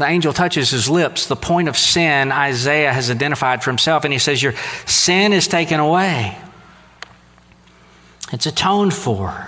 the 0.00 0.06
angel 0.06 0.32
touches 0.32 0.70
his 0.70 0.88
lips. 0.88 1.26
The 1.26 1.36
point 1.36 1.68
of 1.68 1.76
sin 1.76 2.32
Isaiah 2.32 2.92
has 2.92 3.10
identified 3.10 3.62
for 3.62 3.70
himself, 3.70 4.04
and 4.04 4.12
he 4.12 4.18
says, 4.18 4.42
Your 4.42 4.54
sin 4.86 5.32
is 5.32 5.48
taken 5.48 5.80
away, 5.80 6.36
it's 8.32 8.46
atoned 8.46 8.94
for. 8.94 9.46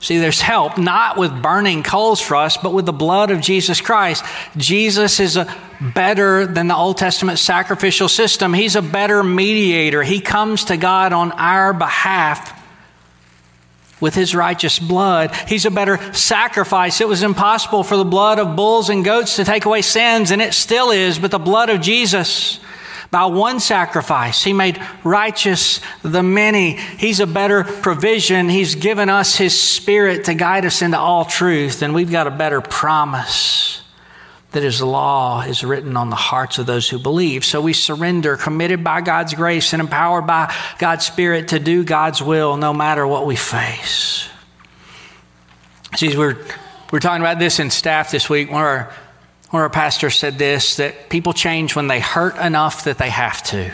See, 0.00 0.18
there's 0.18 0.40
help 0.40 0.78
not 0.78 1.16
with 1.16 1.42
burning 1.42 1.84
coals 1.84 2.20
for 2.20 2.34
us, 2.34 2.56
but 2.56 2.72
with 2.72 2.86
the 2.86 2.92
blood 2.92 3.30
of 3.30 3.40
Jesus 3.40 3.80
Christ. 3.80 4.24
Jesus 4.56 5.20
is 5.20 5.36
a 5.36 5.54
better 5.94 6.44
than 6.44 6.66
the 6.66 6.74
Old 6.74 6.98
Testament 6.98 7.38
sacrificial 7.38 8.08
system. 8.08 8.52
He's 8.52 8.74
a 8.74 8.82
better 8.82 9.22
mediator. 9.22 10.02
He 10.02 10.20
comes 10.20 10.64
to 10.64 10.76
God 10.76 11.12
on 11.12 11.30
our 11.30 11.72
behalf 11.72 12.61
with 14.02 14.14
his 14.14 14.34
righteous 14.34 14.78
blood. 14.78 15.34
He's 15.46 15.64
a 15.64 15.70
better 15.70 16.12
sacrifice. 16.12 17.00
It 17.00 17.08
was 17.08 17.22
impossible 17.22 17.84
for 17.84 17.96
the 17.96 18.04
blood 18.04 18.38
of 18.38 18.56
bulls 18.56 18.90
and 18.90 19.02
goats 19.02 19.36
to 19.36 19.44
take 19.44 19.64
away 19.64 19.80
sins, 19.80 20.32
and 20.32 20.42
it 20.42 20.52
still 20.52 20.90
is, 20.90 21.18
but 21.18 21.30
the 21.30 21.38
blood 21.38 21.70
of 21.70 21.80
Jesus 21.80 22.58
by 23.12 23.26
one 23.26 23.60
sacrifice. 23.60 24.42
He 24.42 24.52
made 24.54 24.82
righteous 25.04 25.80
the 26.02 26.22
many. 26.22 26.72
He's 26.72 27.20
a 27.20 27.26
better 27.26 27.62
provision. 27.62 28.48
He's 28.48 28.74
given 28.74 29.08
us 29.08 29.36
His 29.36 29.58
Spirit 29.58 30.24
to 30.24 30.34
guide 30.34 30.64
us 30.64 30.82
into 30.82 30.98
all 30.98 31.26
truth. 31.26 31.82
And 31.82 31.94
we've 31.94 32.10
got 32.10 32.26
a 32.26 32.30
better 32.30 32.62
promise 32.62 33.81
that 34.52 34.62
His 34.62 34.80
law 34.80 35.42
is 35.42 35.64
written 35.64 35.96
on 35.96 36.10
the 36.10 36.16
hearts 36.16 36.58
of 36.58 36.66
those 36.66 36.88
who 36.88 36.98
believe. 36.98 37.44
So 37.44 37.60
we 37.60 37.72
surrender, 37.72 38.36
committed 38.36 38.84
by 38.84 39.00
God's 39.00 39.34
grace 39.34 39.72
and 39.72 39.80
empowered 39.80 40.26
by 40.26 40.54
God's 40.78 41.06
Spirit 41.06 41.48
to 41.48 41.58
do 41.58 41.84
God's 41.84 42.22
will 42.22 42.56
no 42.56 42.72
matter 42.72 43.06
what 43.06 43.26
we 43.26 43.36
face. 43.36 44.28
See, 45.96 46.16
we're, 46.16 46.38
we're 46.90 47.00
talking 47.00 47.22
about 47.22 47.38
this 47.38 47.58
in 47.58 47.70
staff 47.70 48.10
this 48.10 48.30
week. 48.30 48.50
One 48.50 48.62
of 48.62 48.66
our 48.66 48.94
one 49.52 49.60
of 49.60 49.64
our 49.64 49.70
pastors 49.70 50.16
said 50.16 50.38
this 50.38 50.76
that 50.76 51.10
people 51.10 51.34
change 51.34 51.76
when 51.76 51.86
they 51.86 52.00
hurt 52.00 52.38
enough 52.38 52.84
that 52.84 52.96
they 52.96 53.10
have 53.10 53.42
to. 53.44 53.70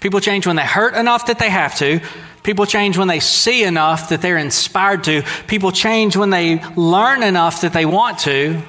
People 0.00 0.20
change 0.20 0.46
when 0.46 0.56
they 0.56 0.64
hurt 0.64 0.94
enough 0.94 1.26
that 1.26 1.38
they 1.38 1.50
have 1.50 1.76
to. 1.76 2.00
People 2.42 2.64
change 2.64 2.96
when 2.96 3.06
they 3.06 3.20
see 3.20 3.64
enough 3.64 4.08
that 4.08 4.22
they're 4.22 4.38
inspired 4.38 5.04
to. 5.04 5.24
People 5.46 5.72
change 5.72 6.16
when 6.16 6.30
they 6.30 6.64
learn 6.74 7.22
enough 7.22 7.60
that 7.60 7.74
they 7.74 7.84
want 7.84 8.20
to. 8.20 8.62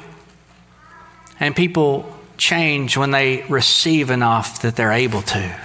And 1.39 1.56
people 1.56 2.06
change 2.38 2.98
when 2.98 3.12
they 3.12 3.43
receive 3.50 4.10
enough 4.10 4.62
that 4.62 4.76
they're 4.76 4.91
able 4.91 5.22
to. 5.22 5.60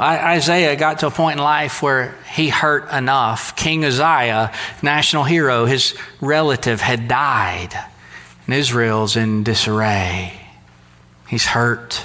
Isaiah 0.00 0.76
got 0.76 1.00
to 1.00 1.08
a 1.08 1.10
point 1.10 1.38
in 1.38 1.44
life 1.44 1.82
where 1.82 2.14
he 2.32 2.48
hurt 2.50 2.92
enough. 2.92 3.56
King 3.56 3.84
Uzziah, 3.84 4.52
national 4.80 5.24
hero, 5.24 5.64
his 5.64 5.96
relative 6.20 6.80
had 6.80 7.08
died 7.08 7.74
and 8.48 8.54
Israel's 8.54 9.16
in 9.16 9.44
disarray. 9.44 10.32
He's 11.28 11.44
hurt 11.44 12.02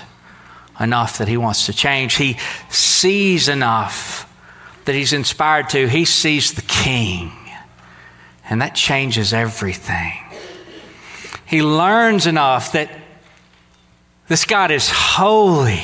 enough 0.77 1.19
that 1.19 1.29
he 1.29 1.37
wants 1.37 1.67
to 1.67 1.73
change. 1.73 2.15
He 2.15 2.37
sees 2.69 3.47
enough 3.47 4.29
that 4.83 4.93
he's 4.93 5.13
inspired 5.13 5.69
to. 5.69 5.87
He 5.87 6.03
sees 6.03 6.51
the 6.51 6.61
king, 6.63 7.31
and 8.49 8.61
that 8.61 8.75
changes 8.75 9.33
everything. 9.33 10.13
He 11.53 11.61
learns 11.61 12.25
enough 12.25 12.71
that 12.71 12.89
this 14.27 14.43
God 14.45 14.71
is 14.71 14.89
holy 14.89 15.83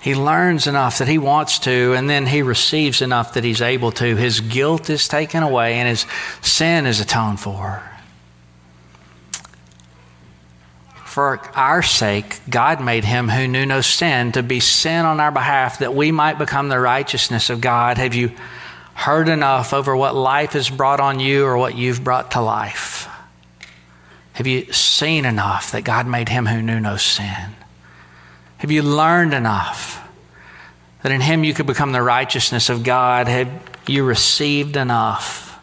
he 0.00 0.14
learns 0.14 0.66
enough 0.66 0.98
that 0.98 1.08
he 1.08 1.18
wants 1.18 1.58
to, 1.60 1.92
and 1.92 2.08
then 2.08 2.26
he 2.26 2.40
receives 2.40 3.02
enough 3.02 3.34
that 3.34 3.44
he's 3.44 3.60
able 3.60 3.92
to. 3.92 4.16
His 4.16 4.40
guilt 4.40 4.88
is 4.88 5.06
taken 5.06 5.42
away, 5.42 5.74
and 5.74 5.86
his 5.86 6.06
sin 6.40 6.86
is 6.86 7.00
atoned 7.00 7.38
for. 7.38 7.82
For 11.04 11.40
our 11.54 11.82
sake, 11.82 12.40
God 12.48 12.82
made 12.82 13.04
him 13.04 13.28
who 13.28 13.46
knew 13.46 13.66
no 13.66 13.82
sin 13.82 14.32
to 14.32 14.42
be 14.42 14.58
sin 14.58 15.04
on 15.04 15.20
our 15.20 15.30
behalf 15.30 15.80
that 15.80 15.94
we 15.94 16.12
might 16.12 16.38
become 16.38 16.70
the 16.70 16.80
righteousness 16.80 17.50
of 17.50 17.60
God. 17.60 17.98
Have 17.98 18.14
you 18.14 18.32
heard 19.00 19.28
enough 19.28 19.72
over 19.72 19.96
what 19.96 20.14
life 20.14 20.52
has 20.52 20.68
brought 20.68 21.00
on 21.00 21.20
you 21.20 21.44
or 21.44 21.56
what 21.56 21.74
you've 21.74 22.04
brought 22.04 22.32
to 22.32 22.40
life? 22.40 23.08
Have 24.34 24.46
you 24.46 24.72
seen 24.72 25.24
enough 25.24 25.72
that 25.72 25.84
God 25.84 26.06
made 26.06 26.28
him 26.28 26.46
who 26.46 26.60
knew 26.60 26.80
no 26.80 26.96
sin? 26.96 27.54
Have 28.58 28.70
you 28.70 28.82
learned 28.82 29.32
enough 29.32 30.06
that 31.02 31.12
in 31.12 31.22
Him 31.22 31.44
you 31.44 31.54
could 31.54 31.66
become 31.66 31.92
the 31.92 32.02
righteousness 32.02 32.68
of 32.68 32.84
God? 32.84 33.26
Have 33.26 33.50
you 33.86 34.04
received 34.04 34.76
enough? 34.76 35.58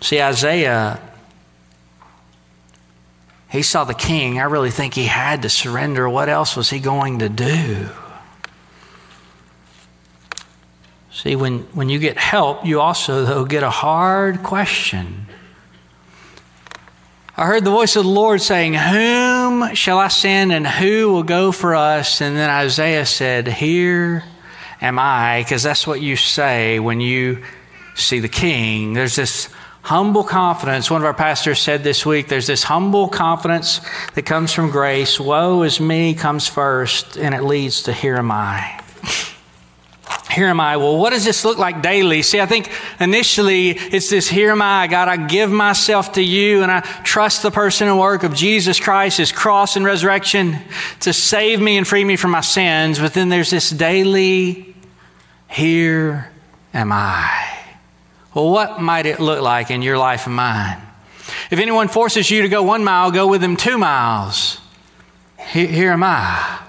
See, 0.00 0.22
Isaiah, 0.22 1.00
he 3.48 3.62
saw 3.62 3.82
the 3.82 3.92
king. 3.94 4.38
I 4.38 4.44
really 4.44 4.70
think 4.70 4.94
he 4.94 5.06
had 5.06 5.42
to 5.42 5.48
surrender. 5.48 6.08
What 6.08 6.28
else 6.28 6.54
was 6.54 6.70
he 6.70 6.78
going 6.78 7.18
to 7.18 7.28
do? 7.28 7.88
See, 11.12 11.34
when, 11.34 11.60
when 11.74 11.88
you 11.88 11.98
get 11.98 12.16
help, 12.16 12.64
you 12.64 12.80
also, 12.80 13.24
though, 13.24 13.44
get 13.44 13.62
a 13.62 13.70
hard 13.70 14.42
question. 14.42 15.26
I 17.36 17.46
heard 17.46 17.64
the 17.64 17.70
voice 17.70 17.96
of 17.96 18.04
the 18.04 18.10
Lord 18.10 18.40
saying, 18.40 18.74
Whom 18.74 19.74
shall 19.74 19.98
I 19.98 20.08
send 20.08 20.52
and 20.52 20.66
who 20.66 21.10
will 21.10 21.22
go 21.22 21.52
for 21.52 21.74
us? 21.74 22.20
And 22.20 22.36
then 22.36 22.50
Isaiah 22.50 23.06
said, 23.06 23.48
Here 23.48 24.22
am 24.80 24.98
I, 24.98 25.42
because 25.42 25.62
that's 25.62 25.86
what 25.86 26.00
you 26.00 26.16
say 26.16 26.78
when 26.78 27.00
you 27.00 27.42
see 27.94 28.20
the 28.20 28.28
king. 28.28 28.92
There's 28.92 29.16
this 29.16 29.48
humble 29.82 30.22
confidence. 30.22 30.90
One 30.90 31.00
of 31.00 31.06
our 31.06 31.14
pastors 31.14 31.58
said 31.58 31.82
this 31.82 32.04
week 32.04 32.28
there's 32.28 32.46
this 32.46 32.62
humble 32.62 33.08
confidence 33.08 33.80
that 34.14 34.22
comes 34.22 34.52
from 34.52 34.70
grace. 34.70 35.18
Woe 35.18 35.62
is 35.62 35.80
me 35.80 36.14
comes 36.14 36.46
first, 36.46 37.16
and 37.16 37.34
it 37.34 37.42
leads 37.42 37.84
to 37.84 37.92
here 37.92 38.16
am 38.16 38.30
I 38.30 38.82
here 40.30 40.46
am 40.46 40.60
I. 40.60 40.76
Well, 40.76 40.96
what 40.96 41.10
does 41.10 41.24
this 41.24 41.44
look 41.44 41.58
like 41.58 41.82
daily? 41.82 42.22
See, 42.22 42.40
I 42.40 42.46
think 42.46 42.70
initially 43.00 43.70
it's 43.70 44.10
this 44.10 44.28
here 44.28 44.50
am 44.50 44.62
I, 44.62 44.86
God, 44.86 45.08
I 45.08 45.16
give 45.16 45.50
myself 45.50 46.12
to 46.12 46.22
you 46.22 46.62
and 46.62 46.70
I 46.70 46.80
trust 47.02 47.42
the 47.42 47.50
person 47.50 47.88
and 47.88 47.98
work 47.98 48.22
of 48.22 48.34
Jesus 48.34 48.78
Christ, 48.78 49.18
his 49.18 49.32
cross 49.32 49.76
and 49.76 49.84
resurrection 49.84 50.58
to 51.00 51.12
save 51.12 51.60
me 51.60 51.78
and 51.78 51.86
free 51.86 52.04
me 52.04 52.16
from 52.16 52.30
my 52.30 52.42
sins. 52.42 52.98
But 52.98 53.14
then 53.14 53.28
there's 53.28 53.50
this 53.50 53.70
daily 53.70 54.74
here 55.48 56.30
am 56.72 56.92
I. 56.92 57.58
Well, 58.32 58.50
what 58.50 58.80
might 58.80 59.06
it 59.06 59.18
look 59.18 59.42
like 59.42 59.72
in 59.72 59.82
your 59.82 59.98
life 59.98 60.26
and 60.26 60.36
mine? 60.36 60.80
If 61.50 61.58
anyone 61.58 61.88
forces 61.88 62.30
you 62.30 62.42
to 62.42 62.48
go 62.48 62.62
one 62.62 62.84
mile, 62.84 63.10
go 63.10 63.26
with 63.26 63.40
them 63.40 63.56
two 63.56 63.78
miles. 63.78 64.60
Here, 65.38 65.66
here 65.66 65.92
am 65.92 66.04
I. 66.04 66.60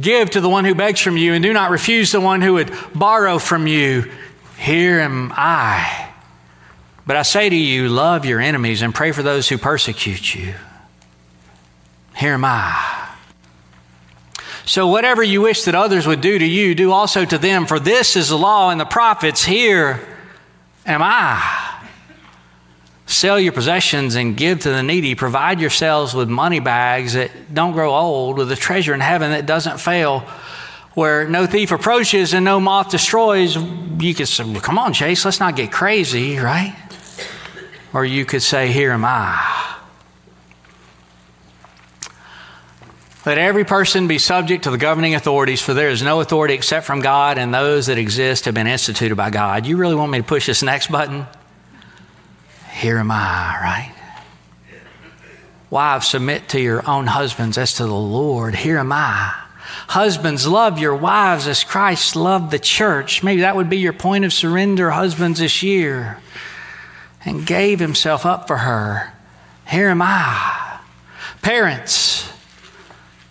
Give 0.00 0.30
to 0.30 0.40
the 0.40 0.48
one 0.48 0.64
who 0.64 0.74
begs 0.74 1.00
from 1.00 1.16
you, 1.16 1.34
and 1.34 1.42
do 1.42 1.52
not 1.52 1.70
refuse 1.70 2.12
the 2.12 2.20
one 2.20 2.40
who 2.40 2.54
would 2.54 2.72
borrow 2.94 3.38
from 3.38 3.66
you. 3.66 4.10
Here 4.56 5.00
am 5.00 5.32
I. 5.34 6.10
But 7.06 7.16
I 7.16 7.22
say 7.22 7.48
to 7.48 7.56
you, 7.56 7.88
love 7.88 8.24
your 8.24 8.40
enemies 8.40 8.82
and 8.82 8.94
pray 8.94 9.12
for 9.12 9.22
those 9.22 9.48
who 9.48 9.58
persecute 9.58 10.34
you. 10.34 10.54
Here 12.16 12.34
am 12.34 12.44
I. 12.44 13.08
So, 14.64 14.86
whatever 14.86 15.22
you 15.22 15.40
wish 15.40 15.64
that 15.64 15.74
others 15.74 16.06
would 16.06 16.20
do 16.20 16.38
to 16.38 16.44
you, 16.44 16.74
do 16.74 16.92
also 16.92 17.24
to 17.24 17.38
them, 17.38 17.66
for 17.66 17.80
this 17.80 18.14
is 18.14 18.28
the 18.28 18.38
law 18.38 18.70
and 18.70 18.80
the 18.80 18.84
prophets. 18.84 19.42
Here 19.42 20.06
am 20.86 21.00
I. 21.02 21.59
Sell 23.10 23.40
your 23.40 23.50
possessions 23.50 24.14
and 24.14 24.36
give 24.36 24.60
to 24.60 24.70
the 24.70 24.84
needy. 24.84 25.16
Provide 25.16 25.60
yourselves 25.60 26.14
with 26.14 26.28
money 26.28 26.60
bags 26.60 27.14
that 27.14 27.52
don't 27.52 27.72
grow 27.72 27.92
old, 27.92 28.38
with 28.38 28.52
a 28.52 28.56
treasure 28.56 28.94
in 28.94 29.00
heaven 29.00 29.32
that 29.32 29.46
doesn't 29.46 29.80
fail, 29.80 30.20
where 30.94 31.28
no 31.28 31.44
thief 31.44 31.72
approaches 31.72 32.34
and 32.34 32.44
no 32.44 32.60
moth 32.60 32.92
destroys. 32.92 33.56
You 33.56 34.14
could 34.14 34.28
say, 34.28 34.44
well, 34.44 34.60
Come 34.60 34.78
on, 34.78 34.92
Chase, 34.92 35.24
let's 35.24 35.40
not 35.40 35.56
get 35.56 35.72
crazy, 35.72 36.38
right? 36.38 36.76
Or 37.92 38.04
you 38.04 38.24
could 38.24 38.42
say, 38.42 38.70
Here 38.70 38.92
am 38.92 39.04
I. 39.04 39.78
Let 43.26 43.38
every 43.38 43.64
person 43.64 44.06
be 44.06 44.18
subject 44.18 44.64
to 44.64 44.70
the 44.70 44.78
governing 44.78 45.16
authorities, 45.16 45.60
for 45.60 45.74
there 45.74 45.90
is 45.90 46.00
no 46.00 46.20
authority 46.20 46.54
except 46.54 46.86
from 46.86 47.00
God, 47.00 47.38
and 47.38 47.52
those 47.52 47.86
that 47.86 47.98
exist 47.98 48.44
have 48.44 48.54
been 48.54 48.68
instituted 48.68 49.16
by 49.16 49.30
God. 49.30 49.66
You 49.66 49.78
really 49.78 49.96
want 49.96 50.12
me 50.12 50.18
to 50.18 50.24
push 50.24 50.46
this 50.46 50.62
next 50.62 50.92
button? 50.92 51.26
Here 52.80 52.96
am 52.96 53.10
I, 53.10 53.58
right? 53.62 53.94
Wives, 55.68 56.08
submit 56.08 56.48
to 56.48 56.60
your 56.60 56.88
own 56.88 57.08
husbands 57.08 57.58
as 57.58 57.74
to 57.74 57.84
the 57.84 57.94
Lord. 57.94 58.54
Here 58.54 58.78
am 58.78 58.90
I. 58.90 59.34
Husbands, 59.88 60.48
love 60.48 60.78
your 60.78 60.96
wives 60.96 61.46
as 61.46 61.62
Christ 61.62 62.16
loved 62.16 62.50
the 62.50 62.58
church. 62.58 63.22
Maybe 63.22 63.42
that 63.42 63.54
would 63.54 63.68
be 63.68 63.76
your 63.76 63.92
point 63.92 64.24
of 64.24 64.32
surrender, 64.32 64.88
husbands, 64.88 65.40
this 65.40 65.62
year. 65.62 66.20
And 67.22 67.46
gave 67.46 67.80
himself 67.80 68.24
up 68.24 68.46
for 68.46 68.56
her. 68.56 69.12
Here 69.68 69.88
am 69.88 70.00
I. 70.00 70.80
Parents, 71.42 72.29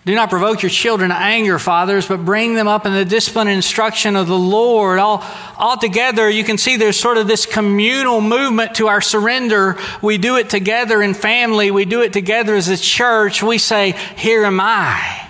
do 0.10 0.15
not 0.15 0.32
provoke 0.32 0.63
your 0.63 0.72
children 0.72 1.12
to 1.12 1.15
anger, 1.15 1.60
fathers, 1.60 2.08
but 2.08 2.26
bring 2.26 2.56
them 2.56 2.67
up 2.67 2.88
in 2.88 2.93
the 2.93 3.06
discipline 3.06 3.48
and 3.48 3.58
instruction 3.58 4.15
of 4.15 4.28
the 4.28 4.38
Lord. 4.38 4.98
All, 4.98 5.24
all 5.56 5.78
together, 5.78 6.28
you 6.28 6.43
can 6.43 6.58
see 6.58 6.78
there's 6.78 7.00
sort 7.00 7.17
of 7.17 7.28
this 7.28 7.45
communal 7.45 8.19
movement 8.19 8.76
to 8.76 8.88
our 8.88 9.02
surrender. 9.02 9.78
We 10.02 10.17
do 10.17 10.38
it 10.38 10.50
together 10.50 11.04
in 11.04 11.13
family, 11.13 11.69
we 11.69 11.86
do 11.86 12.02
it 12.02 12.12
together 12.12 12.56
as 12.56 12.69
a 12.69 12.78
church. 12.78 13.43
We 13.43 13.60
say, 13.60 13.91
Here 14.17 14.45
am 14.45 14.60
I. 14.60 15.28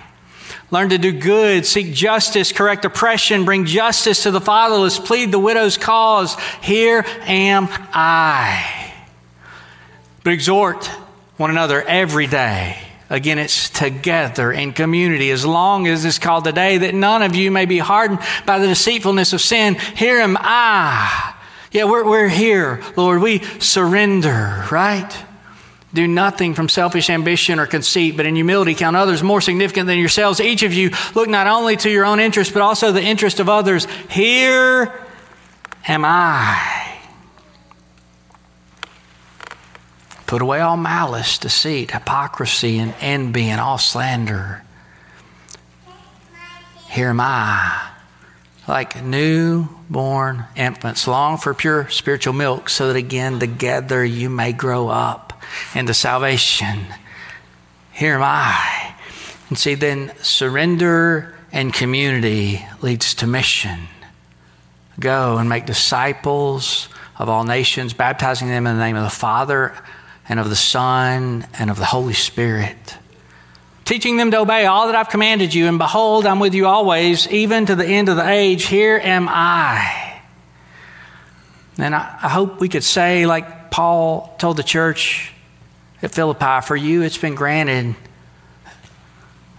Learn 0.70 0.88
to 0.90 0.98
do 0.98 1.12
good, 1.12 1.66
seek 1.66 1.92
justice, 1.92 2.50
correct 2.50 2.86
oppression, 2.86 3.44
bring 3.44 3.66
justice 3.66 4.22
to 4.22 4.30
the 4.30 4.40
fatherless, 4.40 4.98
plead 4.98 5.30
the 5.30 5.38
widow's 5.38 5.76
cause. 5.76 6.36
Here 6.62 7.04
am 7.22 7.68
I. 7.92 8.94
But 10.24 10.32
exhort 10.32 10.86
one 11.36 11.50
another 11.50 11.82
every 11.82 12.26
day 12.26 12.89
Again, 13.10 13.40
it's 13.40 13.68
together 13.68 14.52
in 14.52 14.72
community. 14.72 15.32
As 15.32 15.44
long 15.44 15.88
as 15.88 16.04
it's 16.04 16.20
called 16.20 16.44
today, 16.44 16.78
that 16.78 16.94
none 16.94 17.22
of 17.22 17.34
you 17.34 17.50
may 17.50 17.66
be 17.66 17.78
hardened 17.78 18.20
by 18.46 18.60
the 18.60 18.68
deceitfulness 18.68 19.32
of 19.32 19.40
sin. 19.40 19.74
Here 19.96 20.20
am 20.20 20.36
I. 20.38 21.34
Yeah, 21.72 21.84
we're, 21.84 22.04
we're 22.04 22.28
here, 22.28 22.80
Lord. 22.96 23.20
We 23.20 23.40
surrender, 23.58 24.64
right? 24.70 25.12
Do 25.92 26.06
nothing 26.06 26.54
from 26.54 26.68
selfish 26.68 27.10
ambition 27.10 27.58
or 27.58 27.66
conceit, 27.66 28.16
but 28.16 28.26
in 28.26 28.36
humility 28.36 28.74
count 28.74 28.94
others 28.94 29.24
more 29.24 29.40
significant 29.40 29.88
than 29.88 29.98
yourselves. 29.98 30.40
Each 30.40 30.62
of 30.62 30.72
you 30.72 30.90
look 31.16 31.28
not 31.28 31.48
only 31.48 31.76
to 31.78 31.90
your 31.90 32.04
own 32.04 32.20
interest, 32.20 32.52
but 32.52 32.62
also 32.62 32.92
the 32.92 33.02
interest 33.02 33.40
of 33.40 33.48
others. 33.48 33.86
Here 34.08 34.92
am 35.88 36.04
I. 36.04 36.89
Put 40.30 40.42
away 40.42 40.60
all 40.60 40.76
malice, 40.76 41.38
deceit, 41.38 41.90
hypocrisy, 41.90 42.78
and 42.78 42.94
envy, 43.00 43.46
and 43.46 43.60
all 43.60 43.78
slander. 43.78 44.62
Here 46.88 47.08
am 47.08 47.20
I, 47.20 47.90
like 48.68 49.02
newborn 49.02 50.44
infants, 50.54 51.08
long 51.08 51.36
for 51.36 51.52
pure 51.52 51.88
spiritual 51.88 52.32
milk, 52.32 52.68
so 52.68 52.86
that 52.86 52.96
again 52.96 53.40
together 53.40 54.04
you 54.04 54.30
may 54.30 54.52
grow 54.52 54.86
up 54.86 55.32
into 55.74 55.94
salvation. 55.94 56.86
Here 57.90 58.14
am 58.14 58.22
I. 58.22 58.94
And 59.48 59.58
see, 59.58 59.74
then 59.74 60.12
surrender 60.22 61.34
and 61.50 61.74
community 61.74 62.64
leads 62.82 63.14
to 63.14 63.26
mission. 63.26 63.88
Go 65.00 65.38
and 65.38 65.48
make 65.48 65.66
disciples 65.66 66.88
of 67.18 67.28
all 67.28 67.42
nations, 67.42 67.94
baptizing 67.94 68.46
them 68.46 68.68
in 68.68 68.76
the 68.76 68.80
name 68.84 68.94
of 68.94 69.02
the 69.02 69.10
Father 69.10 69.74
and 70.30 70.38
of 70.38 70.48
the 70.48 70.56
Son 70.56 71.44
and 71.58 71.70
of 71.70 71.76
the 71.76 71.84
Holy 71.84 72.14
Spirit, 72.14 72.96
teaching 73.84 74.16
them 74.16 74.30
to 74.30 74.38
obey 74.38 74.64
all 74.64 74.86
that 74.86 74.94
I've 74.94 75.08
commanded 75.08 75.52
you. 75.52 75.66
And 75.66 75.76
behold, 75.76 76.24
I'm 76.24 76.38
with 76.38 76.54
you 76.54 76.68
always, 76.68 77.26
even 77.28 77.66
to 77.66 77.74
the 77.74 77.84
end 77.84 78.08
of 78.08 78.14
the 78.14 78.26
age. 78.26 78.66
Here 78.66 78.96
am 79.02 79.26
I. 79.28 80.20
And 81.78 81.96
I, 81.96 82.16
I 82.22 82.28
hope 82.28 82.60
we 82.60 82.68
could 82.68 82.84
say, 82.84 83.26
like 83.26 83.72
Paul 83.72 84.36
told 84.38 84.56
the 84.56 84.62
church 84.62 85.32
at 86.00 86.12
Philippi, 86.12 86.60
for 86.64 86.76
you 86.76 87.02
it's 87.02 87.18
been 87.18 87.34
granted 87.34 87.96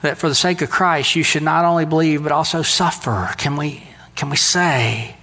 that 0.03 0.17
for 0.17 0.29
the 0.29 0.35
sake 0.35 0.61
of 0.61 0.69
Christ 0.69 1.17
you 1.17 1.23
should 1.23 1.43
not 1.43 1.65
only 1.65 1.85
believe 1.85 2.23
but 2.23 2.31
also 2.31 2.61
suffer. 2.61 3.29
Can 3.37 3.57
we, 3.57 3.83
can 4.15 4.29
we 4.29 4.37
say, 4.37 5.17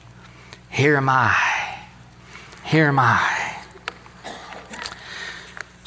Here 0.69 0.99
am 0.99 1.09
I? 1.09 1.35
Here 2.65 2.89
am 2.89 2.99
I. 2.99 3.48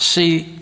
See, 0.01 0.57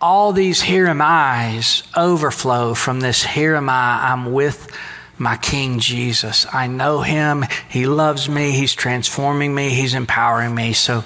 all 0.00 0.32
these 0.32 0.62
here 0.62 0.86
am 0.86 1.02
I's 1.02 1.82
overflow 1.94 2.72
from 2.72 3.00
this 3.00 3.22
here 3.22 3.54
am 3.54 3.68
I, 3.68 4.10
I'm 4.10 4.32
with 4.32 4.74
my 5.18 5.36
King 5.36 5.78
Jesus. 5.78 6.46
I 6.50 6.68
know 6.68 7.02
him. 7.02 7.44
He 7.68 7.84
loves 7.84 8.30
me. 8.30 8.52
He's 8.52 8.74
transforming 8.74 9.54
me. 9.54 9.68
He's 9.68 9.92
empowering 9.92 10.54
me. 10.54 10.72
So 10.72 11.04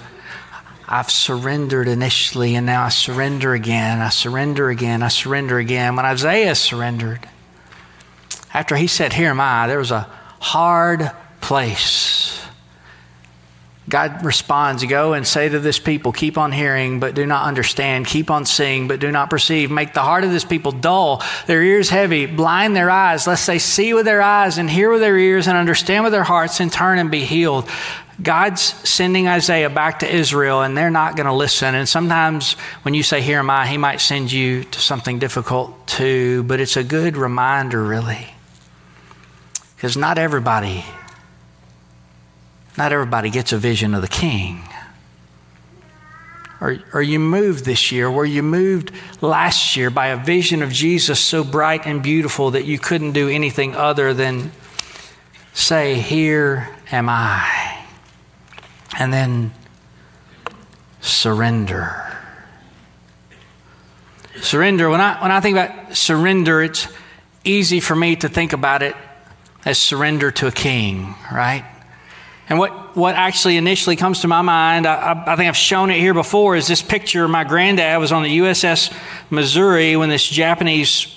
I've 0.88 1.10
surrendered 1.10 1.88
initially 1.88 2.54
and 2.54 2.66
now 2.66 2.84
I 2.84 2.90
surrender 2.90 3.52
again. 3.52 4.00
I 4.00 4.10
surrender 4.10 4.70
again. 4.70 5.02
I 5.02 5.08
surrender 5.08 5.58
again. 5.58 5.96
When 5.96 6.06
Isaiah 6.06 6.54
surrendered, 6.54 7.28
after 8.54 8.76
he 8.76 8.86
said, 8.86 9.12
Here 9.12 9.30
am 9.30 9.40
I, 9.40 9.66
there 9.66 9.80
was 9.80 9.90
a 9.90 10.08
hard 10.38 11.10
place 11.40 12.45
God 13.88 14.24
responds, 14.24 14.84
Go 14.84 15.12
and 15.12 15.26
say 15.26 15.48
to 15.48 15.60
this 15.60 15.78
people, 15.78 16.10
Keep 16.10 16.38
on 16.38 16.50
hearing, 16.50 16.98
but 16.98 17.14
do 17.14 17.24
not 17.24 17.46
understand. 17.46 18.06
Keep 18.06 18.30
on 18.30 18.44
seeing, 18.44 18.88
but 18.88 18.98
do 18.98 19.12
not 19.12 19.30
perceive. 19.30 19.70
Make 19.70 19.94
the 19.94 20.02
heart 20.02 20.24
of 20.24 20.30
this 20.30 20.44
people 20.44 20.72
dull, 20.72 21.22
their 21.46 21.62
ears 21.62 21.88
heavy, 21.88 22.26
blind 22.26 22.74
their 22.74 22.90
eyes, 22.90 23.26
lest 23.26 23.46
they 23.46 23.60
see 23.60 23.94
with 23.94 24.04
their 24.04 24.22
eyes 24.22 24.58
and 24.58 24.68
hear 24.68 24.90
with 24.90 25.00
their 25.00 25.16
ears 25.16 25.46
and 25.46 25.56
understand 25.56 26.02
with 26.02 26.12
their 26.12 26.24
hearts 26.24 26.58
and 26.58 26.72
turn 26.72 26.98
and 26.98 27.10
be 27.10 27.24
healed. 27.24 27.68
God's 28.20 28.62
sending 28.62 29.28
Isaiah 29.28 29.70
back 29.70 30.00
to 30.00 30.12
Israel, 30.12 30.62
and 30.62 30.76
they're 30.76 30.90
not 30.90 31.16
going 31.16 31.26
to 31.26 31.34
listen. 31.34 31.74
And 31.74 31.88
sometimes 31.88 32.54
when 32.82 32.94
you 32.94 33.04
say, 33.04 33.20
Here 33.20 33.38
am 33.38 33.50
I, 33.50 33.68
he 33.68 33.78
might 33.78 34.00
send 34.00 34.32
you 34.32 34.64
to 34.64 34.80
something 34.80 35.20
difficult 35.20 35.86
too, 35.86 36.42
but 36.42 36.58
it's 36.58 36.76
a 36.76 36.82
good 36.82 37.16
reminder, 37.16 37.84
really. 37.84 38.26
Because 39.76 39.96
not 39.96 40.18
everybody 40.18 40.84
not 42.76 42.92
everybody 42.92 43.30
gets 43.30 43.52
a 43.52 43.58
vision 43.58 43.94
of 43.94 44.02
the 44.02 44.08
king. 44.08 44.62
Or, 46.60 46.78
or 46.94 47.02
you 47.02 47.18
moved 47.18 47.64
this 47.64 47.92
year, 47.92 48.10
Were 48.10 48.24
you 48.24 48.42
moved 48.42 48.90
last 49.20 49.76
year 49.76 49.90
by 49.90 50.08
a 50.08 50.16
vision 50.16 50.62
of 50.62 50.72
Jesus 50.72 51.20
so 51.20 51.44
bright 51.44 51.86
and 51.86 52.02
beautiful 52.02 52.52
that 52.52 52.64
you 52.64 52.78
couldn't 52.78 53.12
do 53.12 53.28
anything 53.28 53.74
other 53.74 54.14
than 54.14 54.52
say, 55.52 55.94
Here 55.94 56.68
am 56.90 57.08
I. 57.08 57.84
And 58.98 59.12
then 59.12 59.52
surrender. 61.00 62.02
Surrender, 64.40 64.88
when 64.88 65.00
I, 65.00 65.20
when 65.20 65.30
I 65.30 65.40
think 65.40 65.56
about 65.58 65.96
surrender, 65.96 66.62
it's 66.62 66.88
easy 67.44 67.80
for 67.80 67.96
me 67.96 68.16
to 68.16 68.28
think 68.28 68.52
about 68.52 68.82
it 68.82 68.94
as 69.64 69.78
surrender 69.78 70.30
to 70.30 70.46
a 70.46 70.52
king, 70.52 71.14
right? 71.32 71.64
And 72.48 72.58
what, 72.58 72.96
what 72.96 73.14
actually 73.16 73.56
initially 73.56 73.96
comes 73.96 74.20
to 74.20 74.28
my 74.28 74.42
mind, 74.42 74.86
I, 74.86 75.24
I, 75.26 75.36
think 75.36 75.48
I've 75.48 75.56
shown 75.56 75.90
it 75.90 75.98
here 75.98 76.14
before, 76.14 76.54
is 76.54 76.68
this 76.68 76.82
picture. 76.82 77.26
My 77.26 77.44
granddad 77.44 77.98
was 77.98 78.12
on 78.12 78.22
the 78.22 78.38
USS 78.38 78.96
Missouri 79.30 79.96
when 79.96 80.08
this 80.08 80.26
Japanese 80.26 81.12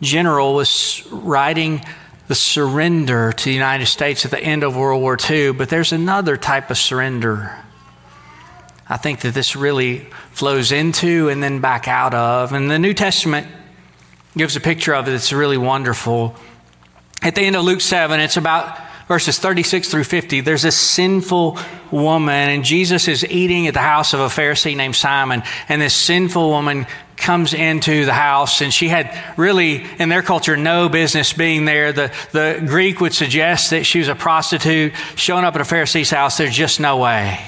general 0.00 0.54
was 0.54 1.06
writing 1.10 1.84
the 2.28 2.34
surrender 2.34 3.32
to 3.32 3.44
the 3.44 3.52
United 3.52 3.86
States 3.86 4.24
at 4.24 4.30
the 4.30 4.40
end 4.40 4.62
of 4.62 4.74
World 4.74 5.02
War 5.02 5.18
II. 5.28 5.52
But 5.52 5.68
there's 5.68 5.92
another 5.92 6.36
type 6.36 6.70
of 6.70 6.78
surrender 6.78 7.60
I 8.90 8.96
think 8.96 9.20
that 9.20 9.34
this 9.34 9.54
really 9.54 10.00
flows 10.32 10.72
into 10.72 11.28
and 11.28 11.40
then 11.40 11.60
back 11.60 11.86
out 11.86 12.12
of. 12.12 12.52
And 12.52 12.68
the 12.68 12.78
New 12.78 12.92
Testament 12.92 13.46
gives 14.36 14.56
a 14.56 14.60
picture 14.60 14.92
of 14.92 15.06
it 15.06 15.12
that's 15.12 15.32
really 15.32 15.56
wonderful. 15.56 16.34
At 17.22 17.36
the 17.36 17.42
end 17.42 17.54
of 17.54 17.64
Luke 17.64 17.80
7, 17.80 18.18
it's 18.18 18.36
about 18.36 18.76
verses 19.10 19.40
36 19.40 19.88
through 19.88 20.04
50, 20.04 20.42
there's 20.42 20.62
this 20.62 20.76
sinful 20.76 21.58
woman, 21.90 22.48
and 22.48 22.62
Jesus 22.62 23.08
is 23.08 23.24
eating 23.24 23.66
at 23.66 23.74
the 23.74 23.80
house 23.80 24.14
of 24.14 24.20
a 24.20 24.26
Pharisee 24.26 24.76
named 24.76 24.94
Simon, 24.94 25.42
and 25.68 25.82
this 25.82 25.94
sinful 25.96 26.48
woman 26.48 26.86
comes 27.16 27.52
into 27.52 28.04
the 28.04 28.12
house, 28.12 28.62
and 28.62 28.72
she 28.72 28.86
had 28.86 29.12
really, 29.36 29.84
in 29.98 30.10
their 30.10 30.22
culture, 30.22 30.56
no 30.56 30.88
business 30.88 31.32
being 31.32 31.64
there. 31.64 31.92
The, 31.92 32.12
the 32.30 32.62
Greek 32.64 33.00
would 33.00 33.12
suggest 33.12 33.70
that 33.70 33.84
she 33.84 33.98
was 33.98 34.06
a 34.06 34.14
prostitute 34.14 34.92
showing 35.16 35.44
up 35.44 35.56
at 35.56 35.60
a 35.60 35.64
Pharisee's 35.64 36.10
house. 36.10 36.38
There's 36.38 36.54
just 36.54 36.78
no 36.78 36.98
way. 36.98 37.40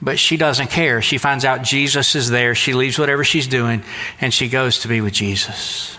But 0.00 0.20
she 0.20 0.36
doesn't 0.36 0.70
care. 0.70 1.02
She 1.02 1.18
finds 1.18 1.44
out 1.44 1.64
Jesus 1.64 2.14
is 2.14 2.30
there. 2.30 2.54
She 2.54 2.72
leaves 2.72 3.00
whatever 3.00 3.24
she's 3.24 3.48
doing, 3.48 3.82
and 4.20 4.32
she 4.32 4.48
goes 4.48 4.78
to 4.82 4.88
be 4.88 5.00
with 5.00 5.12
Jesus. 5.12 5.98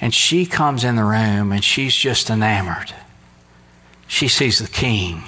And 0.00 0.14
she 0.14 0.46
comes 0.46 0.84
in 0.84 0.96
the 0.96 1.04
room, 1.04 1.52
and 1.52 1.64
she's 1.64 1.94
just 1.94 2.30
enamored. 2.30 2.94
She 4.06 4.28
sees 4.28 4.58
the 4.58 4.68
king. 4.68 5.24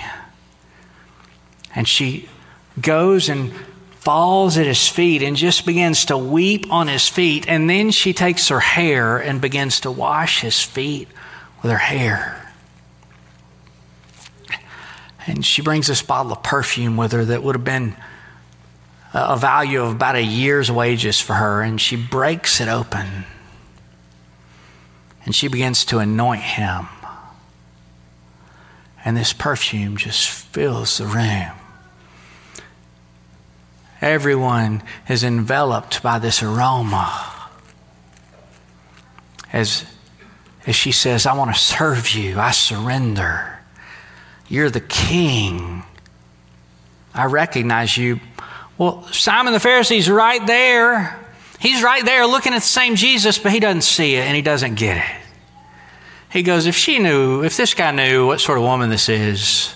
And 1.75 1.87
she 1.89 2.29
goes 2.81 3.29
and 3.29 3.53
falls 4.01 4.57
at 4.57 4.67
his 4.67 4.89
feet 4.89 5.23
and 5.23 5.37
just 5.37 5.67
begins 5.67 6.07
to 6.07 6.17
weep 6.17 6.73
on 6.73 6.89
his 6.89 7.09
feet. 7.09 7.47
And 7.47 7.69
then 7.69 7.91
she 7.91 8.13
takes 8.13 8.49
her 8.49 8.61
hair 8.61 9.19
and 9.19 9.41
begins 9.41 9.81
to 9.81 9.91
wash 9.91 10.41
his 10.41 10.61
feet 10.61 11.09
with 11.63 11.71
her 11.71 11.79
hair. 11.79 12.37
And 15.27 15.45
she 15.45 15.63
brings 15.63 15.87
this 15.87 16.03
bottle 16.03 16.33
of 16.33 16.43
perfume 16.43 16.97
with 16.97 17.13
her 17.13 17.25
that 17.27 17.43
would 17.43 17.55
have 17.55 17.65
been 17.65 17.95
a 19.13 19.37
value 19.37 19.83
of 19.83 19.93
about 19.93 20.17
a 20.17 20.23
year's 20.23 20.71
wages 20.71 21.21
for 21.21 21.35
her. 21.35 21.61
And 21.61 21.79
she 21.81 21.97
breaks 21.97 22.61
it 22.61 22.69
open. 22.69 23.25
And 25.31 25.35
she 25.37 25.47
begins 25.47 25.85
to 25.85 25.99
anoint 25.99 26.43
him. 26.43 26.89
And 29.05 29.17
this 29.17 29.33
perfume 29.33 29.97
just 29.97 30.29
fills 30.29 30.99
the 30.99 31.07
room. 31.07 31.53
Everyone 34.01 34.83
is 35.09 35.23
enveloped 35.23 36.03
by 36.03 36.19
this 36.19 36.43
aroma. 36.43 37.49
As, 39.53 39.85
as 40.67 40.75
she 40.75 40.91
says, 40.91 41.27
I 41.27 41.39
want 41.39 41.55
to 41.55 41.61
serve 41.61 42.11
you, 42.11 42.41
I 42.41 42.51
surrender. 42.51 43.57
You're 44.49 44.69
the 44.69 44.81
king. 44.81 45.85
I 47.15 47.27
recognize 47.27 47.97
you. 47.97 48.19
Well, 48.79 49.05
Simon 49.13 49.53
the 49.53 49.61
Pharisee's 49.61 50.11
right 50.11 50.45
there. 50.45 51.17
He's 51.61 51.85
right 51.85 52.05
there 52.05 52.27
looking 52.27 52.53
at 52.53 52.63
the 52.63 52.67
same 52.67 52.97
Jesus, 52.97 53.39
but 53.39 53.53
he 53.53 53.61
doesn't 53.61 53.83
see 53.83 54.17
it 54.17 54.23
and 54.23 54.35
he 54.35 54.43
doesn't 54.43 54.75
get 54.75 54.97
it. 54.97 55.20
He 56.33 56.43
goes, 56.43 56.67
If 56.67 56.77
she 56.77 56.99
knew, 56.99 57.43
if 57.43 57.57
this 57.57 57.75
guy 57.75 57.91
knew 57.91 58.27
what 58.27 58.41
sort 58.41 58.59
of 58.59 58.65
woman 58.65 58.91
this 58.91 59.09
is, 59.09 59.75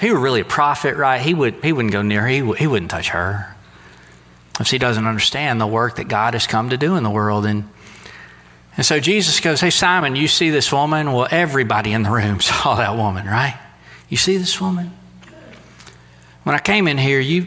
he 0.00 0.10
were 0.10 0.18
really 0.18 0.40
a 0.40 0.44
prophet, 0.44 0.96
right? 0.96 1.20
He, 1.20 1.32
would, 1.32 1.64
he 1.64 1.72
wouldn't 1.72 1.92
go 1.92 2.02
near 2.02 2.22
her, 2.22 2.28
he, 2.28 2.52
he 2.54 2.66
wouldn't 2.66 2.90
touch 2.90 3.10
her. 3.10 3.54
If 4.58 4.70
he 4.70 4.78
doesn't 4.78 5.06
understand 5.06 5.60
the 5.60 5.66
work 5.66 5.96
that 5.96 6.08
God 6.08 6.34
has 6.34 6.46
come 6.46 6.70
to 6.70 6.76
do 6.76 6.96
in 6.96 7.02
the 7.02 7.10
world. 7.10 7.44
And, 7.46 7.68
and 8.76 8.84
so 8.84 9.00
Jesus 9.00 9.38
goes, 9.40 9.60
Hey, 9.60 9.70
Simon, 9.70 10.16
you 10.16 10.28
see 10.28 10.50
this 10.50 10.72
woman? 10.72 11.12
Well, 11.12 11.28
everybody 11.30 11.92
in 11.92 12.02
the 12.02 12.10
room 12.10 12.40
saw 12.40 12.74
that 12.76 12.96
woman, 12.96 13.26
right? 13.26 13.58
You 14.08 14.16
see 14.16 14.36
this 14.36 14.60
woman? 14.60 14.92
When 16.42 16.54
I 16.54 16.60
came 16.60 16.86
in 16.86 16.96
here, 16.96 17.20
you, 17.20 17.46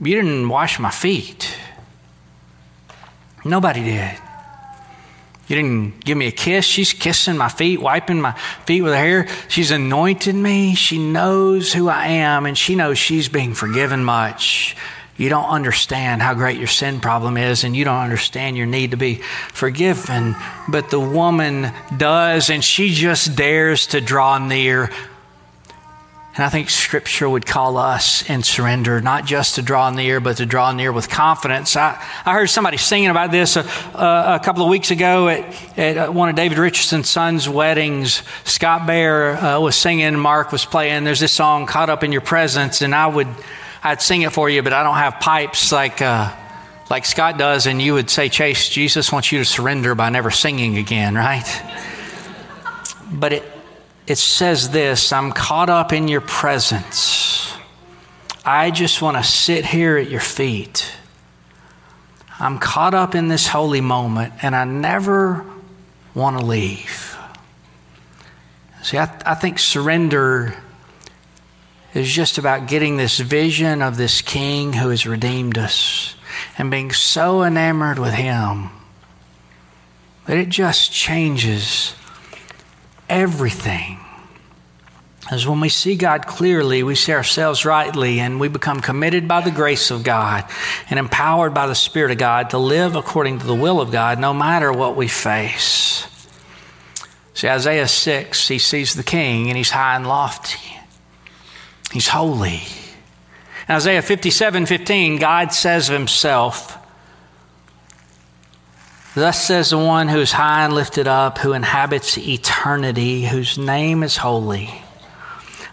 you 0.00 0.14
didn't 0.14 0.48
wash 0.48 0.78
my 0.78 0.90
feet. 0.90 1.56
Nobody 3.44 3.84
did. 3.84 4.18
You 5.48 5.56
didn't 5.56 6.04
give 6.04 6.18
me 6.18 6.26
a 6.26 6.32
kiss. 6.32 6.66
She's 6.66 6.92
kissing 6.92 7.38
my 7.38 7.48
feet, 7.48 7.80
wiping 7.80 8.20
my 8.20 8.32
feet 8.66 8.82
with 8.82 8.92
her 8.92 8.98
hair. 8.98 9.28
She's 9.48 9.70
anointed 9.70 10.34
me. 10.34 10.74
She 10.74 10.98
knows 10.98 11.72
who 11.72 11.88
I 11.88 12.06
am, 12.08 12.44
and 12.44 12.56
she 12.56 12.74
knows 12.74 12.98
she's 12.98 13.30
being 13.30 13.54
forgiven 13.54 14.04
much. 14.04 14.76
You 15.16 15.30
don't 15.30 15.48
understand 15.48 16.22
how 16.22 16.34
great 16.34 16.58
your 16.58 16.68
sin 16.68 17.00
problem 17.00 17.38
is, 17.38 17.64
and 17.64 17.74
you 17.74 17.84
don't 17.84 17.98
understand 17.98 18.56
your 18.56 18.66
need 18.66 18.92
to 18.92 18.96
be 18.96 19.16
forgiven. 19.52 20.36
But 20.68 20.90
the 20.90 21.00
woman 21.00 21.72
does, 21.96 22.50
and 22.50 22.62
she 22.62 22.90
just 22.90 23.34
dares 23.34 23.88
to 23.88 24.02
draw 24.02 24.38
near 24.38 24.90
and 26.38 26.44
I 26.44 26.50
think 26.50 26.70
Scripture 26.70 27.28
would 27.28 27.46
call 27.46 27.76
us 27.76 28.22
in 28.30 28.44
surrender, 28.44 29.00
not 29.00 29.24
just 29.24 29.56
to 29.56 29.62
draw 29.62 29.90
near, 29.90 30.20
but 30.20 30.36
to 30.36 30.46
draw 30.46 30.70
near 30.70 30.92
with 30.92 31.08
confidence. 31.10 31.74
I, 31.74 32.00
I 32.24 32.32
heard 32.32 32.46
somebody 32.46 32.76
singing 32.76 33.10
about 33.10 33.32
this 33.32 33.56
a, 33.56 33.62
a, 33.92 34.36
a 34.36 34.40
couple 34.40 34.62
of 34.62 34.70
weeks 34.70 34.92
ago 34.92 35.26
at, 35.26 35.76
at, 35.76 36.14
one 36.14 36.28
of 36.28 36.36
David 36.36 36.58
Richardson's 36.58 37.10
son's 37.10 37.48
weddings. 37.48 38.22
Scott 38.44 38.86
Bear 38.86 39.36
uh, 39.36 39.58
was 39.58 39.74
singing, 39.74 40.16
Mark 40.16 40.52
was 40.52 40.64
playing. 40.64 41.02
There's 41.02 41.18
this 41.18 41.32
song, 41.32 41.66
Caught 41.66 41.90
Up 41.90 42.04
in 42.04 42.12
Your 42.12 42.20
Presence, 42.20 42.82
and 42.82 42.94
I 42.94 43.08
would, 43.08 43.26
I'd 43.82 44.00
sing 44.00 44.22
it 44.22 44.30
for 44.30 44.48
you, 44.48 44.62
but 44.62 44.72
I 44.72 44.84
don't 44.84 44.94
have 44.94 45.18
pipes 45.18 45.72
like, 45.72 46.00
uh, 46.00 46.32
like 46.88 47.04
Scott 47.04 47.36
does, 47.36 47.66
and 47.66 47.82
you 47.82 47.94
would 47.94 48.10
say, 48.10 48.28
Chase, 48.28 48.68
Jesus 48.68 49.10
wants 49.10 49.32
you 49.32 49.40
to 49.40 49.44
surrender 49.44 49.96
by 49.96 50.08
never 50.08 50.30
singing 50.30 50.78
again, 50.78 51.16
right? 51.16 51.62
But 53.10 53.32
it, 53.32 53.57
it 54.08 54.16
says 54.16 54.70
this 54.70 55.12
I'm 55.12 55.32
caught 55.32 55.68
up 55.68 55.92
in 55.92 56.08
your 56.08 56.22
presence. 56.22 57.54
I 58.44 58.70
just 58.70 59.02
want 59.02 59.18
to 59.18 59.22
sit 59.22 59.66
here 59.66 59.98
at 59.98 60.08
your 60.08 60.22
feet. 60.22 60.90
I'm 62.40 62.58
caught 62.58 62.94
up 62.94 63.14
in 63.14 63.28
this 63.28 63.46
holy 63.48 63.82
moment 63.82 64.32
and 64.40 64.56
I 64.56 64.64
never 64.64 65.44
want 66.14 66.38
to 66.38 66.44
leave. 66.44 67.18
See, 68.82 68.96
I, 68.96 69.14
I 69.26 69.34
think 69.34 69.58
surrender 69.58 70.54
is 71.92 72.10
just 72.10 72.38
about 72.38 72.68
getting 72.68 72.96
this 72.96 73.18
vision 73.18 73.82
of 73.82 73.98
this 73.98 74.22
king 74.22 74.72
who 74.72 74.88
has 74.88 75.06
redeemed 75.06 75.58
us 75.58 76.14
and 76.56 76.70
being 76.70 76.92
so 76.92 77.42
enamored 77.42 77.98
with 77.98 78.14
him 78.14 78.70
that 80.26 80.38
it 80.38 80.48
just 80.48 80.92
changes 80.92 81.94
everything. 83.08 83.98
As 85.30 85.46
when 85.46 85.60
we 85.60 85.68
see 85.68 85.94
God 85.94 86.26
clearly, 86.26 86.82
we 86.82 86.94
see 86.94 87.12
ourselves 87.12 87.66
rightly, 87.66 88.18
and 88.18 88.40
we 88.40 88.48
become 88.48 88.80
committed 88.80 89.28
by 89.28 89.42
the 89.42 89.50
grace 89.50 89.90
of 89.90 90.02
God 90.02 90.44
and 90.88 90.98
empowered 90.98 91.52
by 91.52 91.66
the 91.66 91.74
Spirit 91.74 92.12
of 92.12 92.18
God 92.18 92.50
to 92.50 92.58
live 92.58 92.96
according 92.96 93.40
to 93.40 93.46
the 93.46 93.54
will 93.54 93.80
of 93.80 93.92
God 93.92 94.18
no 94.18 94.32
matter 94.32 94.72
what 94.72 94.96
we 94.96 95.06
face. 95.06 96.06
See, 97.34 97.48
Isaiah 97.48 97.88
6, 97.88 98.48
he 98.48 98.58
sees 98.58 98.94
the 98.94 99.02
king 99.02 99.48
and 99.48 99.56
he's 99.56 99.70
high 99.70 99.96
and 99.96 100.06
lofty, 100.06 100.76
he's 101.92 102.08
holy. 102.08 102.62
In 103.68 103.74
Isaiah 103.74 104.00
57 104.00 104.64
15, 104.64 105.18
God 105.18 105.52
says 105.52 105.90
of 105.90 105.94
himself, 105.94 106.77
Thus 109.18 109.44
says 109.44 109.70
the 109.70 109.78
one 109.78 110.06
who 110.06 110.20
is 110.20 110.30
high 110.30 110.64
and 110.64 110.72
lifted 110.72 111.08
up, 111.08 111.38
who 111.38 111.52
inhabits 111.52 112.16
eternity, 112.16 113.24
whose 113.24 113.58
name 113.58 114.04
is 114.04 114.16
holy. 114.16 114.70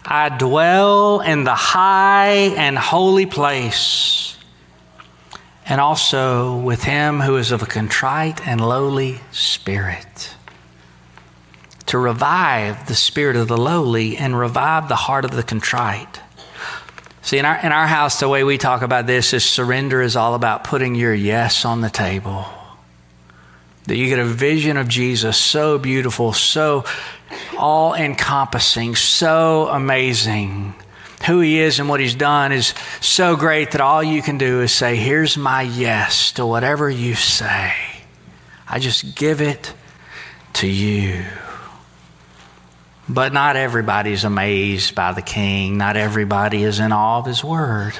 I 0.04 0.36
dwell 0.36 1.20
in 1.20 1.44
the 1.44 1.54
high 1.54 2.54
and 2.56 2.76
holy 2.76 3.24
place, 3.24 4.36
and 5.64 5.80
also 5.80 6.58
with 6.58 6.82
him 6.82 7.20
who 7.20 7.36
is 7.36 7.52
of 7.52 7.62
a 7.62 7.66
contrite 7.66 8.44
and 8.48 8.60
lowly 8.60 9.20
spirit, 9.30 10.34
to 11.86 11.98
revive 11.98 12.88
the 12.88 12.96
spirit 12.96 13.36
of 13.36 13.46
the 13.46 13.56
lowly 13.56 14.16
and 14.16 14.36
revive 14.36 14.88
the 14.88 14.96
heart 14.96 15.24
of 15.24 15.30
the 15.30 15.44
contrite. 15.44 16.20
See, 17.22 17.38
in 17.38 17.44
our, 17.44 17.64
in 17.64 17.70
our 17.70 17.86
house, 17.86 18.18
the 18.18 18.28
way 18.28 18.42
we 18.42 18.58
talk 18.58 18.82
about 18.82 19.06
this 19.06 19.32
is 19.32 19.44
surrender 19.44 20.02
is 20.02 20.16
all 20.16 20.34
about 20.34 20.64
putting 20.64 20.96
your 20.96 21.14
yes 21.14 21.64
on 21.64 21.80
the 21.80 21.90
table 21.90 22.48
that 23.86 23.96
you 23.96 24.08
get 24.08 24.18
a 24.18 24.24
vision 24.24 24.76
of 24.76 24.88
Jesus 24.88 25.36
so 25.36 25.78
beautiful, 25.78 26.32
so 26.32 26.84
all 27.56 27.94
encompassing, 27.94 28.96
so 28.96 29.68
amazing. 29.68 30.74
Who 31.26 31.40
he 31.40 31.58
is 31.58 31.80
and 31.80 31.88
what 31.88 32.00
he's 32.00 32.14
done 32.14 32.52
is 32.52 32.74
so 33.00 33.36
great 33.36 33.72
that 33.72 33.80
all 33.80 34.02
you 34.02 34.22
can 34.22 34.38
do 34.38 34.60
is 34.60 34.72
say, 34.72 34.96
Here's 34.96 35.36
my 35.36 35.62
yes 35.62 36.32
to 36.32 36.46
whatever 36.46 36.90
you 36.90 37.14
say. 37.14 37.72
I 38.68 38.78
just 38.78 39.16
give 39.16 39.40
it 39.40 39.72
to 40.54 40.66
you. 40.66 41.24
But 43.08 43.32
not 43.32 43.56
everybody's 43.56 44.24
amazed 44.24 44.94
by 44.94 45.12
the 45.12 45.22
king, 45.22 45.78
not 45.78 45.96
everybody 45.96 46.64
is 46.64 46.80
in 46.80 46.90
awe 46.92 47.18
of 47.18 47.26
his 47.26 47.44
word. 47.44 47.94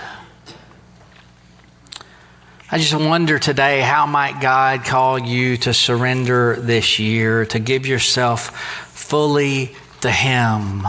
I 2.68 2.78
just 2.78 2.94
wonder 2.94 3.38
today 3.38 3.80
how 3.80 4.06
might 4.06 4.40
God 4.40 4.84
call 4.84 5.20
you 5.20 5.56
to 5.58 5.72
surrender 5.72 6.56
this 6.56 6.98
year, 6.98 7.46
to 7.46 7.60
give 7.60 7.86
yourself 7.86 8.50
fully 8.88 9.70
to 10.00 10.10
Him. 10.10 10.82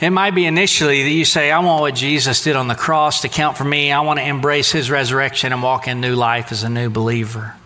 It 0.00 0.10
might 0.10 0.36
be 0.36 0.46
initially 0.46 1.02
that 1.02 1.10
you 1.10 1.24
say, 1.24 1.50
I 1.50 1.58
want 1.58 1.80
what 1.80 1.96
Jesus 1.96 2.44
did 2.44 2.54
on 2.54 2.68
the 2.68 2.76
cross 2.76 3.22
to 3.22 3.28
count 3.28 3.56
for 3.56 3.64
me. 3.64 3.90
I 3.90 4.00
want 4.02 4.20
to 4.20 4.24
embrace 4.24 4.70
His 4.70 4.92
resurrection 4.92 5.52
and 5.52 5.60
walk 5.60 5.88
in 5.88 6.00
new 6.00 6.14
life 6.14 6.52
as 6.52 6.62
a 6.62 6.68
new 6.68 6.88
believer. 6.88 7.56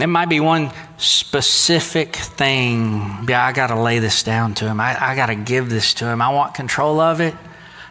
It 0.00 0.06
might 0.06 0.30
be 0.30 0.40
one 0.40 0.72
specific 0.96 2.16
thing. 2.16 3.26
Yeah, 3.28 3.44
I 3.44 3.52
got 3.52 3.66
to 3.66 3.78
lay 3.78 3.98
this 3.98 4.22
down 4.22 4.54
to 4.54 4.66
him. 4.66 4.80
I, 4.80 5.10
I 5.10 5.14
got 5.14 5.26
to 5.26 5.36
give 5.36 5.68
this 5.68 5.94
to 5.94 6.06
him. 6.06 6.20
I 6.20 6.30
want 6.30 6.54
control 6.54 6.98
of 7.00 7.20
it. 7.20 7.34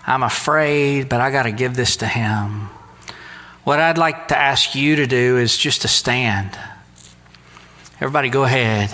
I'm 0.05 0.23
afraid, 0.23 1.07
but 1.07 1.21
I 1.21 1.31
got 1.31 1.43
to 1.43 1.51
give 1.51 1.75
this 1.75 1.97
to 1.97 2.07
him. 2.07 2.69
What 3.63 3.79
I'd 3.79 3.97
like 3.97 4.27
to 4.27 4.37
ask 4.37 4.75
you 4.75 4.97
to 4.97 5.07
do 5.07 5.37
is 5.37 5.55
just 5.57 5.83
to 5.83 5.87
stand. 5.87 6.57
Everybody, 8.01 8.29
go 8.29 8.43
ahead. 8.43 8.89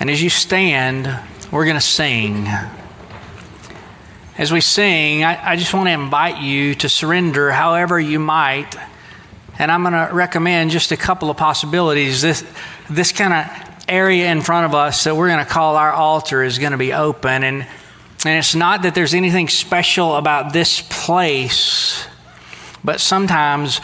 And 0.00 0.08
as 0.08 0.22
you 0.22 0.30
stand, 0.30 1.06
we're 1.50 1.66
going 1.66 1.76
to 1.76 1.82
sing. 1.82 2.48
As 4.38 4.50
we 4.50 4.62
sing, 4.62 5.22
I, 5.22 5.50
I 5.50 5.56
just 5.56 5.74
want 5.74 5.88
to 5.88 5.92
invite 5.92 6.40
you 6.40 6.74
to 6.76 6.88
surrender 6.88 7.50
however 7.50 8.00
you 8.00 8.18
might. 8.18 8.74
And 9.58 9.70
I'm 9.70 9.82
going 9.82 9.92
to 9.92 10.14
recommend 10.14 10.70
just 10.70 10.92
a 10.92 10.96
couple 10.96 11.28
of 11.28 11.36
possibilities. 11.36 12.22
This, 12.22 12.42
this 12.88 13.12
kind 13.12 13.34
of 13.34 13.84
area 13.86 14.32
in 14.32 14.40
front 14.40 14.64
of 14.64 14.74
us 14.74 15.04
that 15.04 15.14
we're 15.14 15.28
going 15.28 15.44
to 15.44 15.50
call 15.50 15.76
our 15.76 15.92
altar 15.92 16.42
is 16.42 16.58
going 16.58 16.72
to 16.72 16.78
be 16.78 16.94
open. 16.94 17.44
And, 17.44 17.66
and 18.24 18.38
it's 18.38 18.54
not 18.54 18.84
that 18.84 18.94
there's 18.94 19.12
anything 19.12 19.48
special 19.48 20.16
about 20.16 20.54
this 20.54 20.80
place, 20.80 22.06
but 22.84 23.00
sometimes 23.00 23.80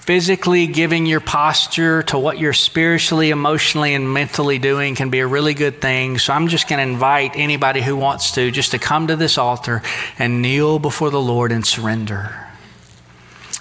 physically 0.00 0.66
giving 0.66 1.06
your 1.06 1.20
posture 1.20 2.02
to 2.02 2.18
what 2.18 2.38
you're 2.38 2.52
spiritually, 2.52 3.30
emotionally, 3.30 3.94
and 3.94 4.12
mentally 4.12 4.58
doing 4.58 4.96
can 4.96 5.08
be 5.08 5.20
a 5.20 5.26
really 5.26 5.54
good 5.54 5.80
thing. 5.80 6.18
So 6.18 6.32
I'm 6.32 6.48
just 6.48 6.68
going 6.68 6.84
to 6.84 6.92
invite 6.92 7.36
anybody 7.36 7.80
who 7.80 7.96
wants 7.96 8.32
to 8.32 8.50
just 8.50 8.72
to 8.72 8.78
come 8.78 9.06
to 9.06 9.14
this 9.14 9.38
altar 9.38 9.82
and 10.18 10.42
kneel 10.42 10.80
before 10.80 11.10
the 11.10 11.20
Lord 11.20 11.52
and 11.52 11.64
surrender. 11.64 12.34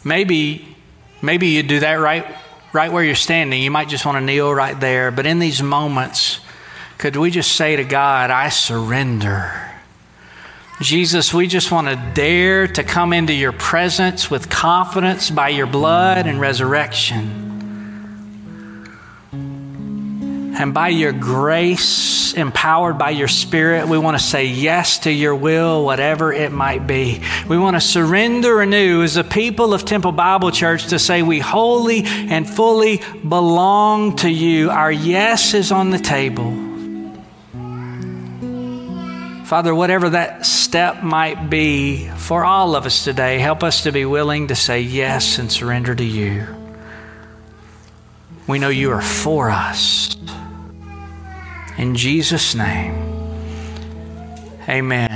Maybe, 0.04 0.76
maybe 1.22 1.50
you 1.50 1.62
do 1.62 1.82
that 1.82 1.96
right, 1.96 2.26
right 2.74 2.92
where 2.92 3.04
you're 3.04 3.16
standing. 3.16 3.62
You 3.62 3.70
might 3.70 3.90
just 3.90 4.06
want 4.06 4.16
to 4.16 4.22
kneel 4.22 4.52
right 4.52 4.80
there. 4.80 5.12
But 5.12 5.28
in 5.28 5.38
these 5.38 5.62
moments, 5.62 6.40
could 6.98 7.16
we 7.16 7.32
just 7.32 7.52
say 7.56 7.76
to 7.76 7.84
God, 7.84 8.32
I 8.32 8.50
surrender? 8.50 9.68
Jesus, 10.82 11.34
we 11.34 11.48
just 11.48 11.72
want 11.72 11.90
to 11.90 12.12
dare 12.14 12.66
to 12.68 12.84
come 12.84 13.12
into 13.12 13.34
your 13.34 13.52
presence 13.52 14.32
with 14.32 14.50
confidence 14.50 15.30
by 15.30 15.50
your 15.50 15.68
blood 15.68 16.26
and 16.26 16.40
resurrection. 16.40 17.48
And 20.58 20.74
by 20.74 20.90
your 20.90 21.12
grace, 21.12 22.34
empowered 22.34 22.98
by 22.98 23.10
your 23.10 23.28
spirit, 23.28 23.88
we 23.88 23.98
want 23.98 24.18
to 24.18 24.24
say 24.24 24.46
yes 24.46 25.00
to 25.00 25.12
your 25.12 25.36
will, 25.36 25.84
whatever 25.84 26.32
it 26.32 26.52
might 26.52 26.88
be. 26.88 27.22
We 27.48 27.58
want 27.58 27.76
to 27.76 27.82
surrender 27.82 28.62
anew 28.62 29.04
as 29.04 29.18
a 29.18 29.24
people 29.24 29.74
of 29.74 29.84
Temple 29.84 30.14
Bible 30.14 30.52
Church 30.52 30.88
to 30.88 31.00
say 31.00 31.22
we 31.24 31.40
wholly 31.40 32.04
and 32.06 32.50
fully 32.50 33.02
belong 33.28 34.16
to 34.18 34.30
you. 34.30 34.70
Our 34.70 34.92
yes 34.92 35.54
is 35.54 35.74
on 35.74 35.90
the 35.90 36.00
table. 36.00 36.68
Father, 39.50 39.74
whatever 39.74 40.12
that 40.12 40.45
step 40.45 41.02
might 41.02 41.50
be 41.50 42.08
for 42.08 42.45
all 42.45 42.76
of 42.76 42.86
us 42.86 43.04
today, 43.04 43.39
help 43.39 43.64
us 43.64 43.82
to 43.82 43.91
be 43.91 44.06
willing 44.06 44.50
to 44.50 44.56
say 44.56 44.82
yes 44.82 45.39
and 45.39 45.52
surrender 45.52 45.95
to 45.95 46.04
you. 46.04 46.45
We 48.45 48.60
know 48.60 48.70
you 48.70 48.91
are 48.91 49.02
for 49.02 49.50
us. 49.50 50.16
In 51.80 51.95
Jesus' 51.95 52.54
name, 52.54 52.93
amen. 54.70 55.10